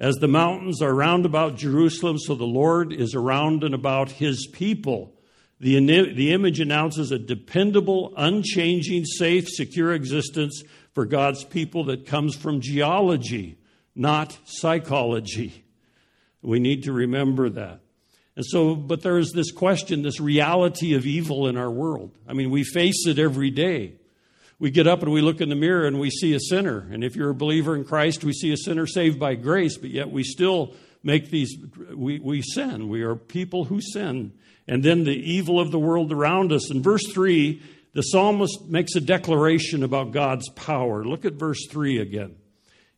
As 0.00 0.16
the 0.16 0.28
mountains 0.28 0.80
are 0.80 0.94
round 0.94 1.26
about 1.26 1.56
Jerusalem, 1.56 2.18
so 2.18 2.34
the 2.34 2.44
Lord 2.44 2.90
is 2.90 3.14
around 3.14 3.62
and 3.62 3.74
about 3.74 4.10
his 4.10 4.48
people. 4.50 5.14
The, 5.60 5.78
the 6.14 6.32
image 6.32 6.58
announces 6.58 7.12
a 7.12 7.18
dependable, 7.18 8.14
unchanging, 8.16 9.04
safe, 9.04 9.46
secure 9.46 9.92
existence 9.92 10.62
for 10.94 11.04
God's 11.04 11.44
people 11.44 11.84
that 11.84 12.06
comes 12.06 12.34
from 12.34 12.62
geology, 12.62 13.58
not 13.94 14.38
psychology. 14.46 15.66
We 16.40 16.60
need 16.60 16.84
to 16.84 16.92
remember 16.92 17.50
that. 17.50 17.80
And 18.36 18.46
so, 18.46 18.74
but 18.74 19.02
there 19.02 19.18
is 19.18 19.32
this 19.32 19.52
question, 19.52 20.00
this 20.00 20.18
reality 20.18 20.94
of 20.94 21.04
evil 21.04 21.46
in 21.46 21.58
our 21.58 21.70
world. 21.70 22.16
I 22.26 22.32
mean, 22.32 22.50
we 22.50 22.64
face 22.64 23.06
it 23.06 23.18
every 23.18 23.50
day. 23.50 23.99
We 24.60 24.70
get 24.70 24.86
up 24.86 25.02
and 25.02 25.10
we 25.10 25.22
look 25.22 25.40
in 25.40 25.48
the 25.48 25.56
mirror 25.56 25.86
and 25.86 25.98
we 25.98 26.10
see 26.10 26.34
a 26.34 26.38
sinner. 26.38 26.86
And 26.92 27.02
if 27.02 27.16
you're 27.16 27.30
a 27.30 27.34
believer 27.34 27.74
in 27.74 27.84
Christ, 27.84 28.22
we 28.22 28.34
see 28.34 28.52
a 28.52 28.58
sinner 28.58 28.86
saved 28.86 29.18
by 29.18 29.34
grace, 29.34 29.78
but 29.78 29.88
yet 29.88 30.10
we 30.10 30.22
still 30.22 30.74
make 31.02 31.30
these, 31.30 31.56
we, 31.94 32.18
we 32.18 32.42
sin. 32.42 32.90
We 32.90 33.00
are 33.00 33.16
people 33.16 33.64
who 33.64 33.80
sin. 33.80 34.32
And 34.68 34.82
then 34.82 35.04
the 35.04 35.16
evil 35.16 35.58
of 35.58 35.70
the 35.70 35.78
world 35.78 36.12
around 36.12 36.52
us. 36.52 36.70
In 36.70 36.82
verse 36.82 37.10
3, 37.10 37.62
the 37.94 38.02
psalmist 38.02 38.68
makes 38.68 38.94
a 38.94 39.00
declaration 39.00 39.82
about 39.82 40.12
God's 40.12 40.48
power. 40.50 41.04
Look 41.04 41.24
at 41.24 41.32
verse 41.32 41.66
3 41.70 41.98
again 41.98 42.36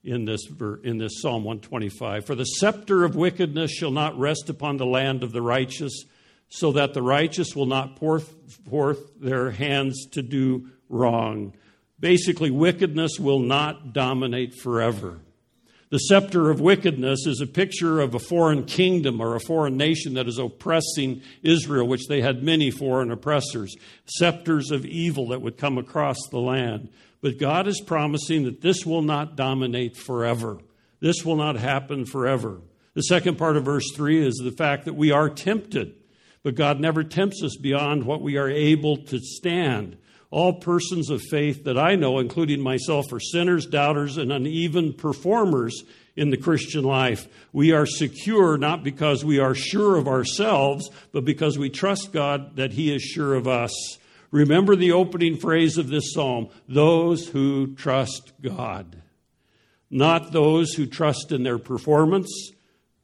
in 0.02 0.24
this, 0.24 0.44
in 0.82 0.98
this 0.98 1.22
Psalm 1.22 1.44
125. 1.44 2.26
For 2.26 2.34
the 2.34 2.44
scepter 2.44 3.04
of 3.04 3.14
wickedness 3.14 3.70
shall 3.70 3.92
not 3.92 4.18
rest 4.18 4.50
upon 4.50 4.78
the 4.78 4.86
land 4.86 5.22
of 5.22 5.30
the 5.30 5.42
righteous, 5.42 6.06
so 6.48 6.72
that 6.72 6.92
the 6.92 7.02
righteous 7.02 7.54
will 7.54 7.66
not 7.66 7.96
pour 7.96 8.18
forth 8.18 9.18
their 9.20 9.52
hands 9.52 10.06
to 10.10 10.22
do 10.22 10.68
wrong. 10.92 11.54
Basically, 11.98 12.50
wickedness 12.50 13.18
will 13.18 13.40
not 13.40 13.92
dominate 13.92 14.54
forever. 14.54 15.20
The 15.90 15.98
scepter 15.98 16.50
of 16.50 16.58
wickedness 16.58 17.26
is 17.26 17.42
a 17.42 17.46
picture 17.46 18.00
of 18.00 18.14
a 18.14 18.18
foreign 18.18 18.64
kingdom 18.64 19.20
or 19.20 19.34
a 19.34 19.40
foreign 19.40 19.76
nation 19.76 20.14
that 20.14 20.26
is 20.26 20.38
oppressing 20.38 21.20
Israel, 21.42 21.86
which 21.86 22.06
they 22.08 22.22
had 22.22 22.42
many 22.42 22.70
foreign 22.70 23.10
oppressors, 23.10 23.76
scepters 24.06 24.70
of 24.70 24.86
evil 24.86 25.28
that 25.28 25.42
would 25.42 25.58
come 25.58 25.76
across 25.76 26.16
the 26.30 26.38
land. 26.38 26.88
But 27.20 27.38
God 27.38 27.68
is 27.68 27.82
promising 27.82 28.44
that 28.44 28.62
this 28.62 28.86
will 28.86 29.02
not 29.02 29.36
dominate 29.36 29.96
forever. 29.96 30.58
This 31.00 31.26
will 31.26 31.36
not 31.36 31.56
happen 31.56 32.06
forever. 32.06 32.62
The 32.94 33.02
second 33.02 33.36
part 33.36 33.58
of 33.58 33.66
verse 33.66 33.92
3 33.94 34.26
is 34.26 34.40
the 34.42 34.50
fact 34.50 34.86
that 34.86 34.94
we 34.94 35.10
are 35.10 35.28
tempted, 35.28 35.94
but 36.42 36.54
God 36.54 36.80
never 36.80 37.04
tempts 37.04 37.42
us 37.42 37.56
beyond 37.56 38.04
what 38.04 38.22
we 38.22 38.38
are 38.38 38.48
able 38.48 38.96
to 38.96 39.18
stand. 39.18 39.98
All 40.32 40.54
persons 40.54 41.10
of 41.10 41.20
faith 41.20 41.64
that 41.64 41.76
I 41.76 41.94
know, 41.94 42.18
including 42.18 42.62
myself, 42.62 43.12
are 43.12 43.20
sinners, 43.20 43.66
doubters, 43.66 44.16
and 44.16 44.32
uneven 44.32 44.94
performers 44.94 45.84
in 46.16 46.30
the 46.30 46.38
Christian 46.38 46.84
life. 46.84 47.28
We 47.52 47.72
are 47.72 47.84
secure 47.84 48.56
not 48.56 48.82
because 48.82 49.26
we 49.26 49.38
are 49.38 49.54
sure 49.54 49.96
of 49.96 50.08
ourselves, 50.08 50.88
but 51.12 51.26
because 51.26 51.58
we 51.58 51.68
trust 51.68 52.14
God 52.14 52.56
that 52.56 52.72
He 52.72 52.94
is 52.94 53.02
sure 53.02 53.34
of 53.34 53.46
us. 53.46 53.98
Remember 54.30 54.74
the 54.74 54.92
opening 54.92 55.36
phrase 55.36 55.76
of 55.76 55.88
this 55.88 56.14
psalm 56.14 56.48
those 56.66 57.28
who 57.28 57.74
trust 57.74 58.32
God. 58.40 59.02
Not 59.90 60.32
those 60.32 60.72
who 60.72 60.86
trust 60.86 61.30
in 61.30 61.42
their 61.42 61.58
performance, 61.58 62.52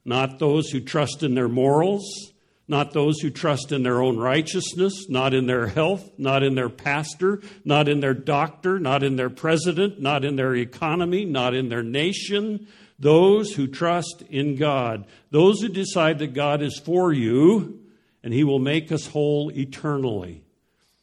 not 0.02 0.38
those 0.38 0.70
who 0.70 0.80
trust 0.80 1.22
in 1.22 1.34
their 1.34 1.48
morals, 1.48 2.32
not 2.68 2.92
those 2.92 3.18
who 3.20 3.30
trust 3.30 3.72
in 3.72 3.82
their 3.82 4.02
own 4.02 4.18
righteousness, 4.18 5.08
not 5.08 5.32
in 5.32 5.46
their 5.46 5.66
health, 5.66 6.10
not 6.18 6.42
in 6.42 6.54
their 6.54 6.68
pastor, 6.68 7.40
not 7.64 7.88
in 7.88 8.00
their 8.00 8.14
doctor, 8.14 8.78
not 8.78 9.02
in 9.02 9.16
their 9.16 9.30
president, 9.30 10.00
not 10.00 10.24
in 10.24 10.36
their 10.36 10.54
economy, 10.54 11.24
not 11.24 11.54
in 11.54 11.70
their 11.70 11.82
nation. 11.82 12.68
Those 12.98 13.54
who 13.54 13.66
trust 13.66 14.22
in 14.28 14.56
God. 14.56 15.06
Those 15.30 15.62
who 15.62 15.68
decide 15.68 16.18
that 16.18 16.34
God 16.34 16.62
is 16.62 16.78
for 16.78 17.12
you 17.12 17.80
and 18.22 18.34
He 18.34 18.44
will 18.44 18.58
make 18.58 18.92
us 18.92 19.06
whole 19.06 19.50
eternally. 19.50 20.42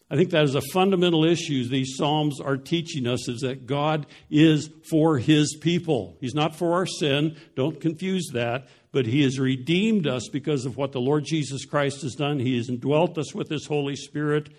I 0.09 0.15
think 0.15 0.29
that 0.31 0.43
is 0.43 0.53
a 0.53 0.61
fundamental 0.71 1.25
issue 1.25 1.67
these 1.67 1.95
Psalms 1.97 2.39
are 2.39 2.57
teaching 2.57 3.07
us 3.07 3.27
is 3.27 3.41
that 3.41 3.65
God 3.65 4.05
is 4.29 4.69
for 4.89 5.17
his 5.17 5.57
people. 5.59 6.15
He's 6.21 6.35
not 6.35 6.55
for 6.55 6.73
our 6.73 6.85
sin. 6.85 7.37
Don't 7.55 7.81
confuse 7.81 8.29
that. 8.33 8.67
But 8.91 9.07
he 9.07 9.23
has 9.23 9.39
redeemed 9.39 10.07
us 10.07 10.29
because 10.31 10.65
of 10.65 10.77
what 10.77 10.91
the 10.91 11.01
Lord 11.01 11.25
Jesus 11.25 11.65
Christ 11.65 12.03
has 12.03 12.13
done. 12.13 12.39
He 12.39 12.55
has 12.57 12.69
indwelt 12.69 13.17
us 13.17 13.33
with 13.33 13.49
his 13.49 13.65
Holy 13.65 13.95
Spirit. 13.95 14.49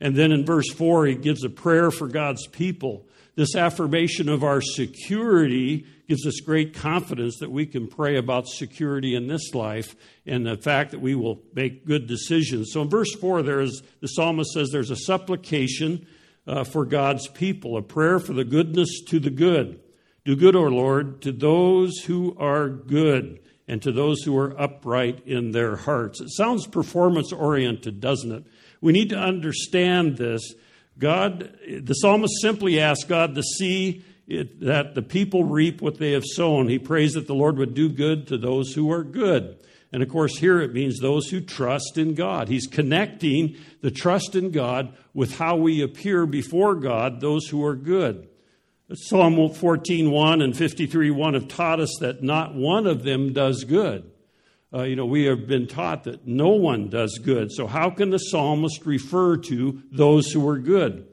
And 0.00 0.16
then 0.16 0.32
in 0.32 0.46
verse 0.46 0.70
4, 0.72 1.06
he 1.06 1.14
gives 1.16 1.44
a 1.44 1.50
prayer 1.50 1.90
for 1.90 2.08
God's 2.08 2.46
people. 2.46 3.06
This 3.34 3.56
affirmation 3.56 4.28
of 4.28 4.44
our 4.44 4.60
security 4.60 5.86
gives 6.06 6.26
us 6.26 6.40
great 6.40 6.74
confidence 6.74 7.38
that 7.38 7.50
we 7.50 7.64
can 7.64 7.86
pray 7.86 8.16
about 8.16 8.46
security 8.46 9.14
in 9.14 9.26
this 9.26 9.54
life 9.54 9.96
and 10.26 10.44
the 10.44 10.58
fact 10.58 10.90
that 10.90 11.00
we 11.00 11.14
will 11.14 11.40
make 11.54 11.86
good 11.86 12.06
decisions. 12.06 12.70
So 12.72 12.82
in 12.82 12.90
verse 12.90 13.14
4, 13.14 13.42
there 13.42 13.60
is, 13.60 13.82
the 14.00 14.08
psalmist 14.08 14.52
says 14.52 14.68
there's 14.70 14.90
a 14.90 14.96
supplication 14.96 16.06
uh, 16.46 16.64
for 16.64 16.84
God's 16.84 17.28
people, 17.28 17.78
a 17.78 17.82
prayer 17.82 18.18
for 18.18 18.34
the 18.34 18.44
goodness 18.44 19.00
to 19.08 19.18
the 19.18 19.30
good. 19.30 19.80
Do 20.24 20.36
good, 20.36 20.54
O 20.54 20.64
Lord, 20.64 21.22
to 21.22 21.32
those 21.32 21.98
who 22.00 22.36
are 22.38 22.68
good 22.68 23.40
and 23.66 23.80
to 23.82 23.92
those 23.92 24.22
who 24.22 24.36
are 24.36 24.60
upright 24.60 25.26
in 25.26 25.52
their 25.52 25.76
hearts. 25.76 26.20
It 26.20 26.30
sounds 26.30 26.66
performance 26.66 27.32
oriented, 27.32 28.00
doesn't 28.00 28.30
it? 28.30 28.44
We 28.80 28.92
need 28.92 29.08
to 29.10 29.18
understand 29.18 30.18
this 30.18 30.52
God, 30.98 31.56
the 31.66 31.94
psalmist 31.94 32.40
simply 32.40 32.78
asks 32.78 33.04
God 33.04 33.34
to 33.34 33.42
see 33.42 34.04
it, 34.28 34.60
that 34.60 34.94
the 34.94 35.02
people 35.02 35.44
reap 35.44 35.82
what 35.82 35.98
they 35.98 36.12
have 36.12 36.24
sown. 36.24 36.68
He 36.68 36.78
prays 36.78 37.14
that 37.14 37.26
the 37.26 37.34
Lord 37.34 37.58
would 37.58 37.74
do 37.74 37.88
good 37.88 38.26
to 38.28 38.38
those 38.38 38.74
who 38.74 38.90
are 38.90 39.02
good. 39.02 39.56
And 39.92 40.02
of 40.02 40.08
course, 40.08 40.38
here 40.38 40.60
it 40.60 40.72
means 40.72 40.98
those 40.98 41.28
who 41.28 41.40
trust 41.40 41.98
in 41.98 42.14
God. 42.14 42.48
He's 42.48 42.66
connecting 42.66 43.56
the 43.82 43.90
trust 43.90 44.34
in 44.34 44.50
God 44.50 44.94
with 45.12 45.36
how 45.36 45.56
we 45.56 45.82
appear 45.82 46.24
before 46.24 46.74
God, 46.74 47.20
those 47.20 47.48
who 47.48 47.64
are 47.64 47.76
good. 47.76 48.28
Psalm 48.94 49.36
14:1 49.36 50.42
and 50.42 50.54
53:1 50.54 51.34
have 51.34 51.48
taught 51.48 51.80
us 51.80 51.96
that 52.00 52.22
not 52.22 52.54
one 52.54 52.86
of 52.86 53.02
them 53.02 53.32
does 53.32 53.64
good 53.64 54.11
uh, 54.74 54.82
you 54.82 54.96
know, 54.96 55.04
we 55.04 55.24
have 55.24 55.46
been 55.46 55.66
taught 55.66 56.04
that 56.04 56.26
no 56.26 56.50
one 56.50 56.88
does 56.88 57.18
good. 57.22 57.52
So, 57.52 57.66
how 57.66 57.90
can 57.90 58.10
the 58.10 58.18
psalmist 58.18 58.86
refer 58.86 59.36
to 59.36 59.82
those 59.90 60.30
who 60.30 60.48
are 60.48 60.58
good? 60.58 61.06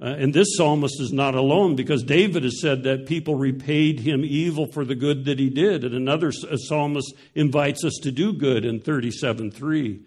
Uh, 0.00 0.06
and 0.06 0.32
this 0.32 0.56
psalmist 0.56 1.00
is 1.00 1.12
not 1.12 1.34
alone 1.34 1.74
because 1.74 2.04
David 2.04 2.44
has 2.44 2.60
said 2.60 2.84
that 2.84 3.06
people 3.06 3.34
repaid 3.34 4.00
him 4.00 4.24
evil 4.24 4.66
for 4.66 4.84
the 4.84 4.94
good 4.94 5.24
that 5.24 5.40
he 5.40 5.50
did. 5.50 5.82
And 5.82 5.94
another 5.94 6.30
psalmist 6.30 7.14
invites 7.34 7.82
us 7.84 7.98
to 8.02 8.12
do 8.12 8.32
good 8.32 8.64
in 8.64 8.80
37 8.80 9.50
3. 9.50 10.00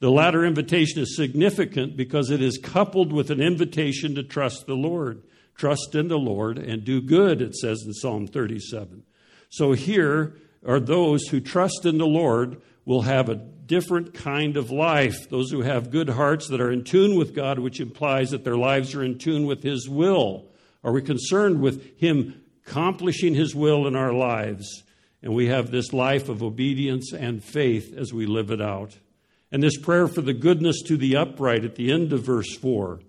The 0.00 0.10
latter 0.10 0.44
invitation 0.44 1.00
is 1.00 1.16
significant 1.16 1.96
because 1.96 2.30
it 2.30 2.42
is 2.42 2.58
coupled 2.62 3.12
with 3.12 3.30
an 3.30 3.40
invitation 3.40 4.14
to 4.16 4.22
trust 4.22 4.66
the 4.66 4.74
Lord. 4.74 5.22
Trust 5.56 5.94
in 5.94 6.08
the 6.08 6.18
Lord 6.18 6.58
and 6.58 6.84
do 6.84 7.00
good, 7.00 7.40
it 7.42 7.56
says 7.56 7.82
in 7.84 7.92
Psalm 7.92 8.26
37. 8.26 9.02
So 9.48 9.72
here, 9.72 10.36
are 10.68 10.78
those 10.78 11.26
who 11.26 11.40
trust 11.40 11.86
in 11.86 11.96
the 11.98 12.06
Lord 12.06 12.60
will 12.84 13.02
have 13.02 13.28
a 13.28 13.34
different 13.34 14.12
kind 14.12 14.56
of 14.56 14.70
life. 14.70 15.28
Those 15.30 15.50
who 15.50 15.62
have 15.62 15.90
good 15.90 16.10
hearts 16.10 16.48
that 16.48 16.60
are 16.60 16.70
in 16.70 16.84
tune 16.84 17.16
with 17.16 17.34
God, 17.34 17.58
which 17.58 17.80
implies 17.80 18.30
that 18.30 18.44
their 18.44 18.56
lives 18.56 18.94
are 18.94 19.02
in 19.02 19.18
tune 19.18 19.46
with 19.46 19.62
His 19.62 19.88
will. 19.88 20.46
Are 20.84 20.92
we 20.92 21.02
concerned 21.02 21.60
with 21.60 21.98
Him 21.98 22.42
accomplishing 22.66 23.34
His 23.34 23.54
will 23.54 23.86
in 23.86 23.96
our 23.96 24.12
lives? 24.12 24.84
And 25.22 25.34
we 25.34 25.46
have 25.46 25.70
this 25.70 25.92
life 25.92 26.28
of 26.28 26.42
obedience 26.42 27.12
and 27.12 27.42
faith 27.42 27.94
as 27.96 28.12
we 28.12 28.26
live 28.26 28.50
it 28.50 28.60
out. 28.60 28.96
And 29.50 29.62
this 29.62 29.78
prayer 29.78 30.06
for 30.06 30.20
the 30.20 30.34
goodness 30.34 30.82
to 30.82 30.98
the 30.98 31.16
upright 31.16 31.64
at 31.64 31.76
the 31.76 31.90
end 31.90 32.12
of 32.12 32.22
verse 32.22 32.56
4, 32.58 33.00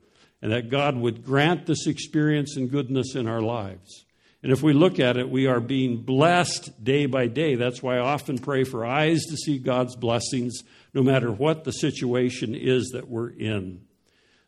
and 0.41 0.51
that 0.53 0.69
God 0.69 0.95
would 0.95 1.25
grant 1.25 1.65
this 1.65 1.87
experience 1.87 2.55
and 2.55 2.71
goodness 2.71 3.15
in 3.15 3.27
our 3.27 3.41
lives. 3.41 4.05
And 4.41 4.51
if 4.51 4.63
we 4.63 4.73
look 4.73 4.99
at 4.99 5.17
it, 5.17 5.29
we 5.29 5.47
are 5.47 5.59
being 5.59 5.97
blessed 6.01 6.83
day 6.83 7.05
by 7.05 7.27
day. 7.27 7.55
That's 7.55 7.83
why 7.83 7.97
I 7.97 7.99
often 7.99 8.37
pray 8.37 8.63
for 8.63 8.85
eyes 8.85 9.21
to 9.29 9.35
see 9.35 9.57
God's 9.57 9.95
blessings, 9.95 10.63
no 10.93 11.03
matter 11.03 11.31
what 11.31 11.65
the 11.65 11.71
situation 11.71 12.55
is 12.55 12.89
that 12.93 13.09
we're 13.09 13.29
in. 13.29 13.81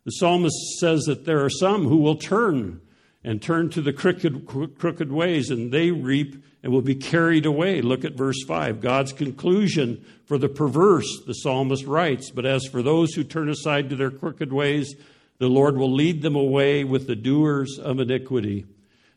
The 0.06 0.12
psalmist 0.12 0.56
says 0.80 1.04
that 1.04 1.26
there 1.26 1.44
are 1.44 1.50
some 1.50 1.88
who 1.88 1.98
will 1.98 2.16
turn 2.16 2.82
and 3.24 3.42
turn 3.42 3.70
to 3.70 3.82
the 3.82 3.94
crooked, 3.94 4.48
crooked 4.78 5.12
ways, 5.12 5.52
and 5.52 5.72
they 5.72 5.92
reap 5.92 6.44
and 6.64 6.72
will 6.72 6.82
be 6.82 6.96
carried 6.96 7.46
away. 7.46 7.82
Look 7.82 8.06
at 8.06 8.14
verse 8.14 8.44
5. 8.48 8.82
God's 8.82 9.14
conclusion 9.14 10.04
for 10.26 10.38
the 10.38 10.50
perverse, 10.50 11.22
the 11.28 11.34
psalmist 11.34 11.86
writes, 11.86 12.32
But 12.32 12.46
as 12.46 12.66
for 12.66 12.82
those 12.82 13.14
who 13.14 13.24
turn 13.24 13.50
aside 13.50 13.90
to 13.90 13.96
their 13.96 14.10
crooked 14.10 14.52
ways, 14.54 14.96
the 15.38 15.50
Lord 15.50 15.78
will 15.78 15.92
lead 15.92 16.22
them 16.22 16.36
away 16.36 16.84
with 16.84 17.08
the 17.08 17.16
doers 17.16 17.78
of 17.78 18.00
iniquity. 18.00 18.66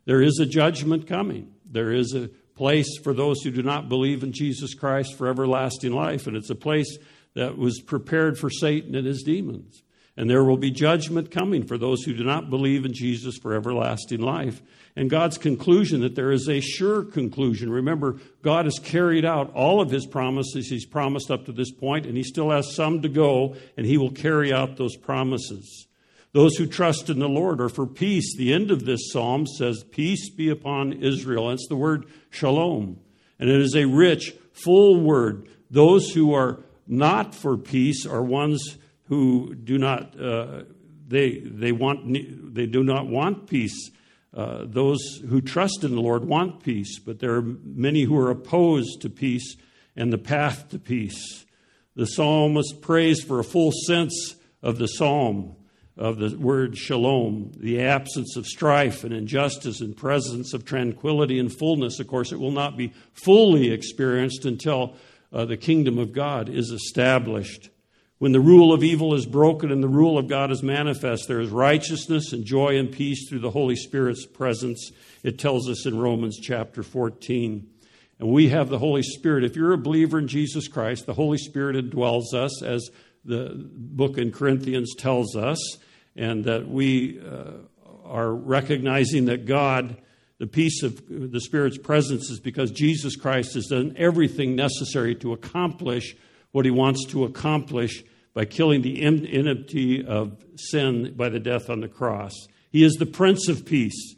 There 0.04 0.22
is 0.22 0.38
a 0.38 0.46
judgment 0.46 1.06
coming. 1.06 1.52
There 1.70 1.92
is 1.92 2.14
a 2.14 2.28
place 2.54 2.98
for 3.02 3.12
those 3.12 3.42
who 3.42 3.50
do 3.50 3.62
not 3.62 3.88
believe 3.88 4.22
in 4.22 4.32
Jesus 4.32 4.74
Christ 4.74 5.16
for 5.16 5.28
everlasting 5.28 5.92
life, 5.92 6.26
and 6.26 6.36
it's 6.36 6.50
a 6.50 6.54
place 6.54 6.98
that 7.34 7.58
was 7.58 7.80
prepared 7.80 8.38
for 8.38 8.48
Satan 8.48 8.94
and 8.94 9.06
his 9.06 9.22
demons. 9.22 9.82
And 10.16 10.30
there 10.30 10.44
will 10.44 10.56
be 10.56 10.70
judgment 10.70 11.32
coming 11.32 11.66
for 11.66 11.76
those 11.76 12.04
who 12.04 12.14
do 12.14 12.22
not 12.22 12.48
believe 12.48 12.84
in 12.84 12.92
Jesus 12.92 13.36
for 13.36 13.52
everlasting 13.52 14.20
life. 14.20 14.62
And 14.94 15.10
God's 15.10 15.38
conclusion 15.38 16.02
that 16.02 16.14
there 16.14 16.30
is 16.30 16.48
a 16.48 16.60
sure 16.60 17.02
conclusion. 17.04 17.68
Remember, 17.68 18.20
God 18.40 18.66
has 18.66 18.78
carried 18.78 19.24
out 19.24 19.52
all 19.54 19.80
of 19.80 19.90
his 19.90 20.06
promises 20.06 20.68
he's 20.68 20.86
promised 20.86 21.32
up 21.32 21.46
to 21.46 21.52
this 21.52 21.72
point, 21.72 22.06
and 22.06 22.16
he 22.16 22.22
still 22.22 22.50
has 22.50 22.76
some 22.76 23.02
to 23.02 23.08
go, 23.08 23.56
and 23.76 23.84
he 23.84 23.98
will 23.98 24.12
carry 24.12 24.52
out 24.52 24.76
those 24.76 24.96
promises. 24.96 25.88
Those 26.34 26.56
who 26.56 26.66
trust 26.66 27.08
in 27.10 27.20
the 27.20 27.28
Lord 27.28 27.60
are 27.60 27.68
for 27.68 27.86
peace. 27.86 28.36
The 28.36 28.52
end 28.52 28.72
of 28.72 28.84
this 28.84 29.12
psalm 29.12 29.46
says, 29.46 29.84
Peace 29.84 30.28
be 30.30 30.48
upon 30.48 30.92
Israel. 30.94 31.48
That's 31.48 31.68
the 31.68 31.76
word 31.76 32.06
shalom. 32.28 32.98
And 33.38 33.48
it 33.48 33.60
is 33.60 33.76
a 33.76 33.84
rich, 33.84 34.34
full 34.52 35.00
word. 35.00 35.48
Those 35.70 36.10
who 36.10 36.34
are 36.34 36.58
not 36.88 37.36
for 37.36 37.56
peace 37.56 38.04
are 38.04 38.20
ones 38.20 38.78
who 39.04 39.54
do 39.54 39.78
not 39.78 40.20
uh, 40.20 40.64
they 41.06 41.38
they 41.38 41.70
want 41.70 42.52
they 42.52 42.66
do 42.66 42.82
not 42.82 43.06
want 43.06 43.46
peace. 43.46 43.92
Uh, 44.36 44.64
those 44.64 45.22
who 45.28 45.40
trust 45.40 45.84
in 45.84 45.94
the 45.94 46.00
Lord 46.00 46.24
want 46.24 46.64
peace, 46.64 46.98
but 46.98 47.20
there 47.20 47.36
are 47.36 47.42
many 47.42 48.02
who 48.02 48.18
are 48.18 48.32
opposed 48.32 49.02
to 49.02 49.08
peace 49.08 49.56
and 49.94 50.12
the 50.12 50.18
path 50.18 50.68
to 50.70 50.80
peace. 50.80 51.44
The 51.94 52.06
psalmist 52.06 52.80
prays 52.82 53.22
for 53.22 53.38
a 53.38 53.44
full 53.44 53.70
sense 53.86 54.34
of 54.64 54.78
the 54.78 54.88
psalm 54.88 55.54
of 55.96 56.18
the 56.18 56.36
word 56.36 56.76
shalom, 56.76 57.52
the 57.56 57.80
absence 57.80 58.36
of 58.36 58.46
strife 58.46 59.04
and 59.04 59.12
injustice 59.12 59.80
and 59.80 59.96
presence 59.96 60.52
of 60.52 60.64
tranquility 60.64 61.38
and 61.38 61.56
fullness. 61.56 62.00
Of 62.00 62.08
course, 62.08 62.32
it 62.32 62.40
will 62.40 62.50
not 62.50 62.76
be 62.76 62.92
fully 63.12 63.70
experienced 63.70 64.44
until 64.44 64.96
uh, 65.32 65.44
the 65.44 65.56
kingdom 65.56 65.98
of 65.98 66.12
God 66.12 66.48
is 66.48 66.70
established. 66.70 67.70
When 68.18 68.32
the 68.32 68.40
rule 68.40 68.72
of 68.72 68.82
evil 68.82 69.14
is 69.14 69.26
broken 69.26 69.70
and 69.70 69.82
the 69.82 69.88
rule 69.88 70.18
of 70.18 70.28
God 70.28 70.50
is 70.50 70.62
manifest, 70.62 71.28
there 71.28 71.40
is 71.40 71.50
righteousness 71.50 72.32
and 72.32 72.44
joy 72.44 72.78
and 72.78 72.90
peace 72.90 73.28
through 73.28 73.40
the 73.40 73.50
Holy 73.50 73.76
Spirit's 73.76 74.26
presence. 74.26 74.92
It 75.22 75.38
tells 75.38 75.68
us 75.68 75.84
in 75.86 75.98
Romans 75.98 76.38
chapter 76.40 76.82
14. 76.82 77.68
And 78.20 78.28
we 78.28 78.48
have 78.50 78.68
the 78.68 78.78
Holy 78.78 79.02
Spirit. 79.02 79.44
If 79.44 79.56
you're 79.56 79.72
a 79.72 79.78
believer 79.78 80.18
in 80.18 80.28
Jesus 80.28 80.68
Christ, 80.68 81.06
the 81.06 81.14
Holy 81.14 81.38
Spirit 81.38 81.76
indwells 81.76 82.32
us, 82.32 82.62
as 82.62 82.88
the 83.24 83.52
book 83.54 84.18
in 84.18 84.32
Corinthians 84.32 84.94
tells 84.96 85.36
us, 85.36 85.58
and 86.16 86.44
that 86.44 86.68
we 86.68 87.20
uh, 87.20 87.52
are 88.04 88.32
recognizing 88.32 89.26
that 89.26 89.46
God, 89.46 89.96
the 90.38 90.46
peace 90.46 90.82
of 90.82 91.02
the 91.08 91.40
Spirit's 91.40 91.78
presence, 91.78 92.30
is 92.30 92.40
because 92.40 92.70
Jesus 92.70 93.16
Christ 93.16 93.54
has 93.54 93.66
done 93.66 93.94
everything 93.96 94.54
necessary 94.54 95.14
to 95.16 95.32
accomplish 95.32 96.16
what 96.52 96.64
he 96.64 96.70
wants 96.70 97.06
to 97.06 97.24
accomplish 97.24 98.04
by 98.34 98.44
killing 98.44 98.82
the 98.82 99.02
enmity 99.02 100.04
of 100.04 100.36
sin 100.56 101.14
by 101.16 101.28
the 101.28 101.40
death 101.40 101.70
on 101.70 101.80
the 101.80 101.88
cross. 101.88 102.32
He 102.70 102.84
is 102.84 102.94
the 102.94 103.06
Prince 103.06 103.48
of 103.48 103.64
Peace, 103.64 104.16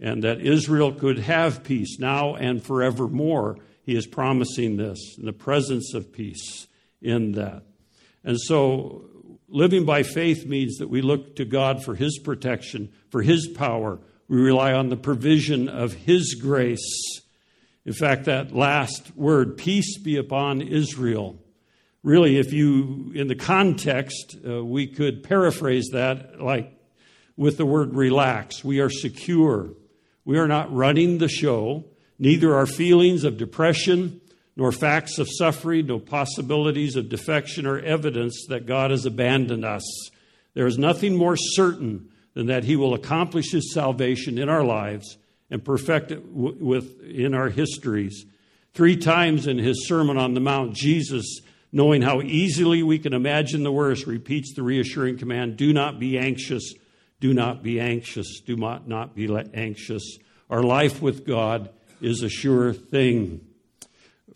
and 0.00 0.22
that 0.22 0.40
Israel 0.40 0.92
could 0.92 1.18
have 1.18 1.64
peace 1.64 1.98
now 1.98 2.34
and 2.34 2.62
forevermore. 2.62 3.58
He 3.82 3.94
is 3.96 4.06
promising 4.06 4.76
this 4.76 5.16
in 5.18 5.26
the 5.26 5.32
presence 5.32 5.94
of 5.94 6.12
peace 6.12 6.66
in 7.00 7.32
that. 7.32 7.62
And 8.24 8.38
so, 8.40 9.04
living 9.48 9.84
by 9.84 10.02
faith 10.02 10.46
means 10.46 10.76
that 10.78 10.90
we 10.90 11.02
look 11.02 11.36
to 11.36 11.44
God 11.44 11.84
for 11.84 11.94
His 11.94 12.18
protection, 12.18 12.92
for 13.10 13.22
His 13.22 13.48
power. 13.48 14.00
We 14.28 14.38
rely 14.38 14.72
on 14.72 14.88
the 14.88 14.96
provision 14.96 15.68
of 15.68 15.92
His 15.94 16.34
grace. 16.34 17.22
In 17.84 17.92
fact, 17.94 18.26
that 18.26 18.54
last 18.54 19.16
word, 19.16 19.56
peace 19.56 19.98
be 19.98 20.16
upon 20.16 20.60
Israel, 20.60 21.38
really, 22.02 22.36
if 22.36 22.52
you, 22.52 23.12
in 23.14 23.28
the 23.28 23.34
context, 23.34 24.36
uh, 24.46 24.64
we 24.64 24.86
could 24.86 25.22
paraphrase 25.22 25.88
that 25.92 26.40
like 26.40 26.78
with 27.36 27.56
the 27.56 27.64
word 27.64 27.94
relax. 27.94 28.62
We 28.64 28.80
are 28.80 28.90
secure. 28.90 29.70
We 30.24 30.38
are 30.38 30.48
not 30.48 30.74
running 30.74 31.18
the 31.18 31.28
show. 31.28 31.84
Neither 32.18 32.54
are 32.54 32.66
feelings 32.66 33.24
of 33.24 33.38
depression, 33.38 34.20
nor 34.58 34.72
facts 34.72 35.18
of 35.18 35.28
suffering, 35.30 35.86
no 35.86 36.00
possibilities 36.00 36.96
of 36.96 37.08
defection 37.08 37.64
or 37.64 37.78
evidence 37.78 38.44
that 38.48 38.66
God 38.66 38.90
has 38.90 39.06
abandoned 39.06 39.64
us. 39.64 39.84
There 40.54 40.66
is 40.66 40.76
nothing 40.76 41.16
more 41.16 41.36
certain 41.36 42.08
than 42.34 42.46
that 42.46 42.64
He 42.64 42.74
will 42.74 42.92
accomplish 42.92 43.52
His 43.52 43.72
salvation 43.72 44.36
in 44.36 44.48
our 44.48 44.64
lives 44.64 45.16
and 45.48 45.64
perfect 45.64 46.10
it 46.10 46.34
w- 46.34 46.56
with, 46.58 47.00
in 47.02 47.34
our 47.34 47.48
histories. 47.48 48.26
Three 48.74 48.96
times 48.96 49.46
in 49.46 49.58
His 49.58 49.86
Sermon 49.86 50.18
on 50.18 50.34
the 50.34 50.40
Mount, 50.40 50.74
Jesus 50.74 51.40
knowing 51.70 52.02
how 52.02 52.20
easily 52.20 52.82
we 52.82 52.98
can 52.98 53.12
imagine 53.12 53.62
the 53.62 53.70
worst, 53.70 54.06
repeats 54.06 54.54
the 54.54 54.62
reassuring 54.64 55.18
command 55.18 55.56
do 55.56 55.72
not 55.72 56.00
be 56.00 56.18
anxious, 56.18 56.74
do 57.20 57.32
not 57.32 57.62
be 57.62 57.78
anxious, 57.78 58.40
do 58.40 58.56
not, 58.56 58.88
not 58.88 59.14
be 59.14 59.32
anxious. 59.54 60.18
Our 60.50 60.64
life 60.64 61.00
with 61.00 61.24
God 61.24 61.70
is 62.00 62.22
a 62.22 62.28
sure 62.28 62.72
thing. 62.72 63.47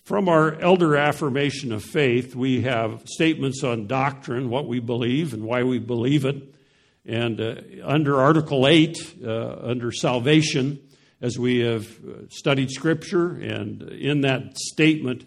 From 0.04 0.28
our 0.28 0.54
elder 0.56 0.96
affirmation 0.96 1.70
of 1.70 1.84
faith, 1.84 2.34
we 2.34 2.62
have 2.62 3.04
statements 3.06 3.62
on 3.62 3.86
doctrine, 3.86 4.50
what 4.50 4.66
we 4.66 4.80
believe 4.80 5.32
and 5.32 5.44
why 5.44 5.62
we 5.62 5.78
believe 5.78 6.24
it. 6.24 6.52
And 7.06 7.40
uh, 7.40 7.54
under 7.84 8.20
Article 8.20 8.66
8, 8.66 9.18
uh, 9.24 9.56
under 9.62 9.92
salvation, 9.92 10.80
as 11.20 11.38
we 11.38 11.60
have 11.60 11.86
studied 12.30 12.72
Scripture, 12.72 13.36
and 13.36 13.80
in 13.82 14.22
that 14.22 14.58
statement, 14.58 15.24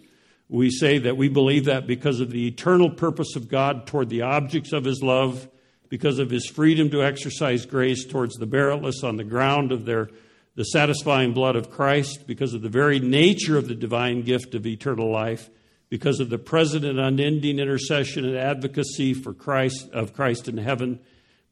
we 0.50 0.70
say 0.70 0.98
that 0.98 1.16
we 1.16 1.30
believe 1.30 1.64
that 1.64 1.86
because 1.86 2.20
of 2.20 2.30
the 2.30 2.46
eternal 2.46 2.90
purpose 2.90 3.34
of 3.34 3.48
God 3.48 3.86
toward 3.86 4.10
the 4.10 4.22
objects 4.22 4.74
of 4.74 4.84
his 4.84 5.02
love, 5.02 5.48
because 5.88 6.18
of 6.18 6.28
his 6.28 6.46
freedom 6.46 6.90
to 6.90 7.02
exercise 7.02 7.64
grace 7.64 8.04
towards 8.04 8.34
the 8.34 8.46
meritless 8.46 9.02
on 9.02 9.16
the 9.16 9.24
ground 9.24 9.72
of 9.72 9.86
their 9.86 10.10
the 10.56 10.64
satisfying 10.64 11.32
blood 11.32 11.54
of 11.54 11.70
Christ, 11.70 12.26
because 12.26 12.54
of 12.54 12.62
the 12.62 12.68
very 12.68 12.98
nature 12.98 13.56
of 13.56 13.68
the 13.68 13.74
divine 13.74 14.22
gift 14.22 14.54
of 14.54 14.66
eternal 14.66 15.10
life, 15.10 15.50
because 15.88 16.18
of 16.18 16.30
the 16.30 16.38
present 16.38 16.84
and 16.84 16.98
unending 16.98 17.58
intercession 17.58 18.24
and 18.24 18.36
advocacy 18.36 19.14
for 19.14 19.32
Christ 19.32 19.88
of 19.90 20.14
Christ 20.14 20.48
in 20.48 20.56
heaven, 20.56 20.98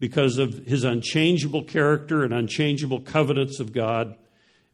because 0.00 0.38
of 0.38 0.66
his 0.66 0.84
unchangeable 0.84 1.62
character 1.62 2.24
and 2.24 2.32
unchangeable 2.32 3.00
covenants 3.00 3.60
of 3.60 3.72
God, 3.72 4.16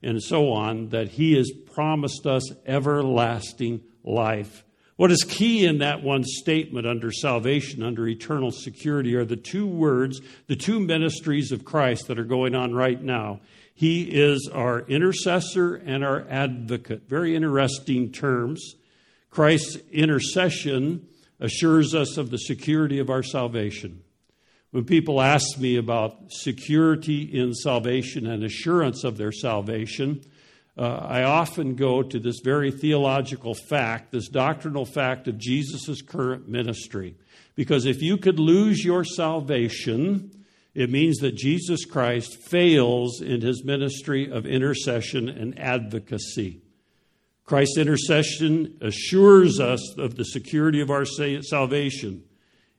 and 0.02 0.22
so 0.22 0.52
on, 0.52 0.88
that 0.88 1.08
he 1.08 1.36
has 1.36 1.50
promised 1.74 2.26
us 2.26 2.50
everlasting 2.66 3.82
life. 4.02 4.64
What 4.96 5.10
is 5.10 5.24
key 5.24 5.64
in 5.64 5.78
that 5.78 6.02
one 6.02 6.24
statement 6.24 6.86
under 6.86 7.10
salvation, 7.10 7.82
under 7.82 8.06
eternal 8.06 8.50
security, 8.50 9.14
are 9.14 9.24
the 9.24 9.36
two 9.36 9.66
words, 9.66 10.20
the 10.46 10.56
two 10.56 10.78
ministries 10.78 11.52
of 11.52 11.64
Christ 11.64 12.06
that 12.08 12.18
are 12.18 12.24
going 12.24 12.54
on 12.54 12.74
right 12.74 13.00
now. 13.02 13.40
He 13.80 14.02
is 14.02 14.46
our 14.52 14.80
intercessor 14.80 15.74
and 15.74 16.04
our 16.04 16.26
advocate. 16.28 17.08
Very 17.08 17.34
interesting 17.34 18.12
terms. 18.12 18.74
Christ's 19.30 19.78
intercession 19.90 21.08
assures 21.40 21.94
us 21.94 22.18
of 22.18 22.28
the 22.28 22.36
security 22.36 22.98
of 22.98 23.08
our 23.08 23.22
salvation. 23.22 24.02
When 24.70 24.84
people 24.84 25.22
ask 25.22 25.58
me 25.58 25.76
about 25.76 26.30
security 26.30 27.22
in 27.22 27.54
salvation 27.54 28.26
and 28.26 28.44
assurance 28.44 29.02
of 29.02 29.16
their 29.16 29.32
salvation, 29.32 30.24
uh, 30.76 30.82
I 30.82 31.22
often 31.22 31.74
go 31.74 32.02
to 32.02 32.18
this 32.18 32.40
very 32.44 32.70
theological 32.70 33.54
fact, 33.54 34.12
this 34.12 34.28
doctrinal 34.28 34.84
fact 34.84 35.26
of 35.26 35.38
Jesus' 35.38 36.02
current 36.02 36.46
ministry. 36.46 37.14
Because 37.54 37.86
if 37.86 38.02
you 38.02 38.18
could 38.18 38.38
lose 38.38 38.84
your 38.84 39.04
salvation, 39.04 40.32
it 40.74 40.90
means 40.90 41.18
that 41.18 41.37
Jesus 41.37 41.85
Christ 41.85 42.37
fails 42.37 43.20
in 43.20 43.40
his 43.40 43.64
ministry 43.64 44.30
of 44.30 44.46
intercession 44.46 45.28
and 45.28 45.59
advocacy. 45.59 46.62
Christ's 47.44 47.78
intercession 47.78 48.78
assures 48.80 49.59
us 49.59 49.96
of 49.98 50.14
the 50.14 50.24
security 50.24 50.80
of 50.80 50.90
our 50.90 51.04
salvation. 51.04 52.22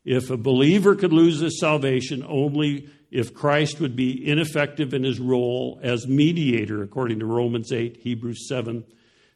If 0.06 0.30
a 0.30 0.38
believer 0.38 0.95
could 0.95 1.12
lose 1.12 1.41
his 1.41 1.60
salvation, 1.60 2.25
only 2.27 2.89
if 3.12 3.34
Christ 3.34 3.82
would 3.82 3.97
be 3.97 4.25
ineffective 4.25 4.93
in 4.93 5.04
his 5.04 5.19
role 5.19 5.80
as 5.84 6.08
mediator, 6.08 6.82
according 6.82 7.19
to 7.19 7.25
Romans 7.25 7.73
8, 7.73 7.97
Hebrews 7.97 8.47
7. 8.47 8.86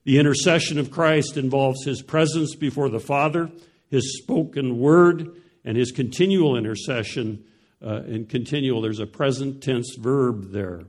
The 0.05 0.17
intercession 0.17 0.79
of 0.79 0.91
Christ 0.91 1.35
involves 1.35 1.83
his 1.83 2.01
presence 2.01 2.55
before 2.55 2.89
the 2.89 3.01
Father, 3.01 3.51
his 3.89 4.17
spoken 4.17 4.79
word, 4.79 5.35
and 5.65 5.75
his 5.75 5.91
continual 5.91 6.55
intercession. 6.55 7.43
Uh, 7.85 8.01
and 8.07 8.27
continual, 8.27 8.81
there's 8.81 8.99
a 8.99 9.05
present 9.05 9.61
tense 9.61 9.95
verb 9.95 10.51
there. 10.51 10.85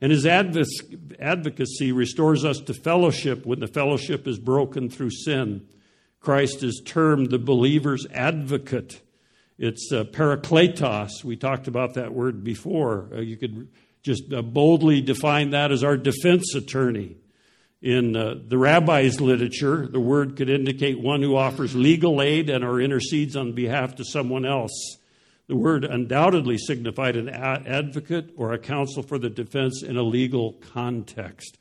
And 0.00 0.10
his 0.10 0.26
advocacy 0.26 1.92
restores 1.92 2.44
us 2.44 2.58
to 2.62 2.74
fellowship 2.74 3.46
when 3.46 3.60
the 3.60 3.68
fellowship 3.68 4.26
is 4.26 4.40
broken 4.40 4.90
through 4.90 5.10
sin. 5.10 5.64
Christ 6.18 6.64
is 6.64 6.82
termed 6.84 7.30
the 7.30 7.38
believer's 7.38 8.06
advocate. 8.12 9.00
It's 9.58 9.92
uh, 9.92 10.02
parakletos. 10.02 11.22
We 11.22 11.36
talked 11.36 11.68
about 11.68 11.94
that 11.94 12.12
word 12.12 12.42
before. 12.42 13.08
Uh, 13.12 13.20
you 13.20 13.36
could 13.36 13.68
just 14.02 14.32
uh, 14.32 14.42
boldly 14.42 15.00
define 15.00 15.50
that 15.50 15.70
as 15.70 15.84
our 15.84 15.96
defense 15.96 16.56
attorney. 16.56 17.14
In 17.80 18.16
uh, 18.16 18.34
the 18.44 18.58
rabbi's 18.58 19.20
literature, 19.20 19.86
the 19.86 20.00
word 20.00 20.36
could 20.36 20.50
indicate 20.50 21.00
one 21.00 21.22
who 21.22 21.36
offers 21.36 21.76
legal 21.76 22.20
aid 22.20 22.50
and 22.50 22.64
or 22.64 22.80
intercedes 22.80 23.36
on 23.36 23.52
behalf 23.52 23.96
to 23.96 24.04
someone 24.04 24.44
else. 24.44 24.96
The 25.48 25.56
word 25.56 25.84
undoubtedly 25.84 26.56
signified 26.56 27.16
an 27.16 27.28
advocate 27.28 28.30
or 28.36 28.52
a 28.52 28.58
counsel 28.58 29.02
for 29.02 29.18
the 29.18 29.30
defense 29.30 29.82
in 29.82 29.96
a 29.96 30.02
legal 30.02 30.52
context. 30.52 31.58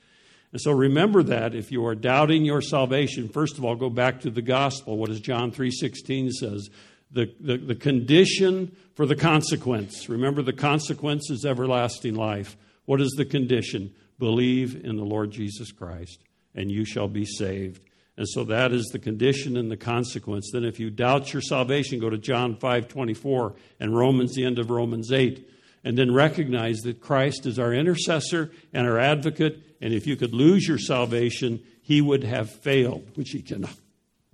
And 0.51 0.61
so 0.61 0.71
remember 0.71 1.23
that 1.23 1.55
if 1.55 1.71
you 1.71 1.85
are 1.85 1.95
doubting 1.95 2.43
your 2.43 2.61
salvation, 2.61 3.29
first 3.29 3.57
of 3.57 3.65
all, 3.65 3.75
go 3.75 3.89
back 3.89 4.21
to 4.21 4.29
the 4.29 4.41
gospel. 4.41 4.97
What 4.97 5.09
does 5.09 5.21
John 5.21 5.51
3.16 5.51 6.29
says? 6.31 6.69
The, 7.11 7.33
the, 7.39 7.57
the 7.57 7.75
condition 7.75 8.75
for 8.95 9.05
the 9.05 9.15
consequence. 9.15 10.07
Remember, 10.09 10.41
the 10.41 10.53
consequence 10.53 11.29
is 11.29 11.45
everlasting 11.45 12.15
life. 12.15 12.57
What 12.85 13.01
is 13.01 13.11
the 13.17 13.25
condition? 13.25 13.93
Believe 14.19 14.75
in 14.85 14.97
the 14.97 15.03
Lord 15.03 15.31
Jesus 15.31 15.71
Christ, 15.71 16.19
and 16.53 16.71
you 16.71 16.85
shall 16.85 17.07
be 17.07 17.25
saved. 17.25 17.81
And 18.17 18.27
so 18.27 18.43
that 18.45 18.71
is 18.71 18.87
the 18.87 18.99
condition 18.99 19.57
and 19.57 19.71
the 19.71 19.77
consequence. 19.77 20.49
Then 20.51 20.65
if 20.65 20.79
you 20.79 20.89
doubt 20.89 21.33
your 21.33 21.41
salvation, 21.41 21.99
go 21.99 22.09
to 22.09 22.17
John 22.17 22.55
5:24 22.55 23.55
and 23.79 23.95
Romans 23.95 24.35
the 24.35 24.45
end 24.45 24.59
of 24.59 24.69
Romans 24.69 25.11
8 25.11 25.47
and 25.83 25.97
then 25.97 26.13
recognize 26.13 26.79
that 26.81 27.01
Christ 27.01 27.45
is 27.45 27.57
our 27.57 27.73
intercessor 27.73 28.51
and 28.73 28.87
our 28.87 28.99
advocate 28.99 29.63
and 29.81 29.93
if 29.93 30.05
you 30.05 30.15
could 30.15 30.33
lose 30.33 30.67
your 30.67 30.77
salvation, 30.77 31.61
he 31.81 32.01
would 32.01 32.23
have 32.23 32.49
failed, 32.51 33.09
which 33.15 33.31
he 33.31 33.41
cannot. 33.41 33.75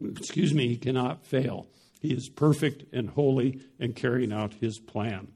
Excuse 0.04 0.54
me, 0.54 0.68
he 0.68 0.78
cannot 0.78 1.26
fail. 1.26 1.68
He 2.02 2.14
is 2.14 2.30
perfect 2.30 2.94
and 2.94 3.10
holy 3.10 3.62
and 3.80 3.96
carrying 3.96 4.34
out 4.34 4.54
his 4.56 4.78
plan. 4.78 5.30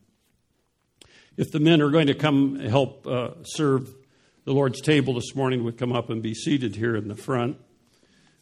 If 1.38 1.52
the 1.52 1.62
men 1.62 1.82
are 1.82 1.90
going 1.90 2.08
to 2.08 2.14
come 2.14 2.60
help 2.60 3.08
uh, 3.08 3.44
serve 3.44 3.96
the 4.44 4.54
Lord's 4.54 4.82
table 4.82 5.14
this 5.14 5.34
morning, 5.34 5.64
would 5.64 5.78
come 5.78 5.94
up 5.94 6.10
and 6.10 6.22
be 6.22 6.34
seated 6.34 6.76
here 6.76 6.96
in 6.96 7.08
the 7.08 7.16
front. 7.16 7.58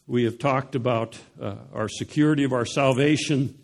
We 0.10 0.24
have 0.24 0.39
talked 0.39 0.74
about 0.74 1.19
uh, 1.39 1.54
our 1.72 1.88
security 1.88 2.43
of 2.43 2.52
our 2.52 2.65
salvation. 2.65 3.60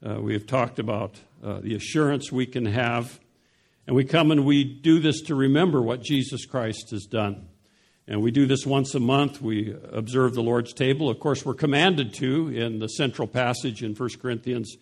Uh, 0.00 0.20
we 0.20 0.34
have 0.34 0.46
talked 0.46 0.78
about 0.78 1.16
uh, 1.42 1.58
the 1.58 1.74
assurance 1.74 2.30
we 2.30 2.46
can 2.46 2.64
have. 2.64 3.18
And 3.88 3.96
we 3.96 4.04
come 4.04 4.30
and 4.30 4.44
we 4.44 4.62
do 4.62 5.00
this 5.00 5.20
to 5.22 5.34
remember 5.34 5.82
what 5.82 6.00
Jesus 6.00 6.46
Christ 6.46 6.92
has 6.92 7.06
done. 7.06 7.48
And 8.06 8.22
we 8.22 8.30
do 8.30 8.46
this 8.46 8.64
once 8.64 8.94
a 8.94 9.00
month. 9.00 9.42
We 9.42 9.74
observe 9.90 10.34
the 10.34 10.44
Lord's 10.44 10.72
table. 10.72 11.10
Of 11.10 11.18
course, 11.18 11.44
we're 11.44 11.54
commanded 11.54 12.14
to 12.14 12.50
in 12.50 12.78
the 12.78 12.90
central 12.90 13.26
passage 13.26 13.82
in 13.82 13.96
1 13.96 14.10
Corinthians 14.22 14.76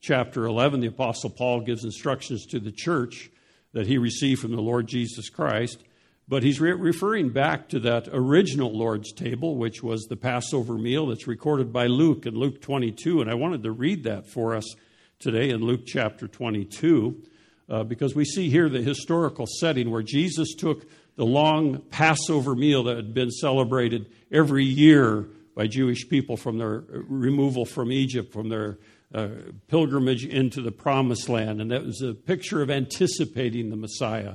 chapter 0.00 0.44
11. 0.44 0.78
The 0.78 0.86
Apostle 0.86 1.30
Paul 1.30 1.62
gives 1.62 1.84
instructions 1.84 2.46
to 2.46 2.60
the 2.60 2.70
church 2.70 3.32
that 3.72 3.88
he 3.88 3.98
received 3.98 4.40
from 4.40 4.54
the 4.54 4.62
Lord 4.62 4.86
Jesus 4.86 5.28
Christ. 5.28 5.82
But 6.28 6.42
he's 6.42 6.60
re- 6.60 6.72
referring 6.72 7.30
back 7.30 7.68
to 7.70 7.80
that 7.80 8.08
original 8.12 8.72
Lord's 8.76 9.12
table, 9.12 9.56
which 9.56 9.82
was 9.82 10.04
the 10.04 10.16
Passover 10.16 10.74
meal 10.74 11.06
that's 11.06 11.26
recorded 11.26 11.72
by 11.72 11.86
Luke 11.86 12.26
in 12.26 12.34
Luke 12.34 12.60
22. 12.60 13.20
And 13.20 13.30
I 13.30 13.34
wanted 13.34 13.62
to 13.64 13.72
read 13.72 14.04
that 14.04 14.26
for 14.26 14.54
us 14.54 14.74
today 15.18 15.50
in 15.50 15.60
Luke 15.60 15.82
chapter 15.84 16.28
22, 16.28 17.22
uh, 17.68 17.84
because 17.84 18.14
we 18.14 18.24
see 18.24 18.50
here 18.50 18.68
the 18.68 18.82
historical 18.82 19.46
setting 19.46 19.90
where 19.90 20.02
Jesus 20.02 20.54
took 20.54 20.86
the 21.16 21.26
long 21.26 21.78
Passover 21.90 22.54
meal 22.54 22.84
that 22.84 22.96
had 22.96 23.14
been 23.14 23.30
celebrated 23.30 24.10
every 24.30 24.64
year 24.64 25.28
by 25.54 25.66
Jewish 25.66 26.08
people 26.08 26.36
from 26.36 26.58
their 26.58 26.84
removal 26.88 27.64
from 27.64 27.92
Egypt, 27.92 28.32
from 28.32 28.48
their 28.48 28.78
uh, 29.14 29.28
pilgrimage 29.68 30.24
into 30.24 30.62
the 30.62 30.72
promised 30.72 31.28
land. 31.28 31.60
And 31.60 31.70
that 31.70 31.84
was 31.84 32.00
a 32.00 32.14
picture 32.14 32.62
of 32.62 32.70
anticipating 32.70 33.68
the 33.68 33.76
Messiah 33.76 34.30
uh, 34.30 34.34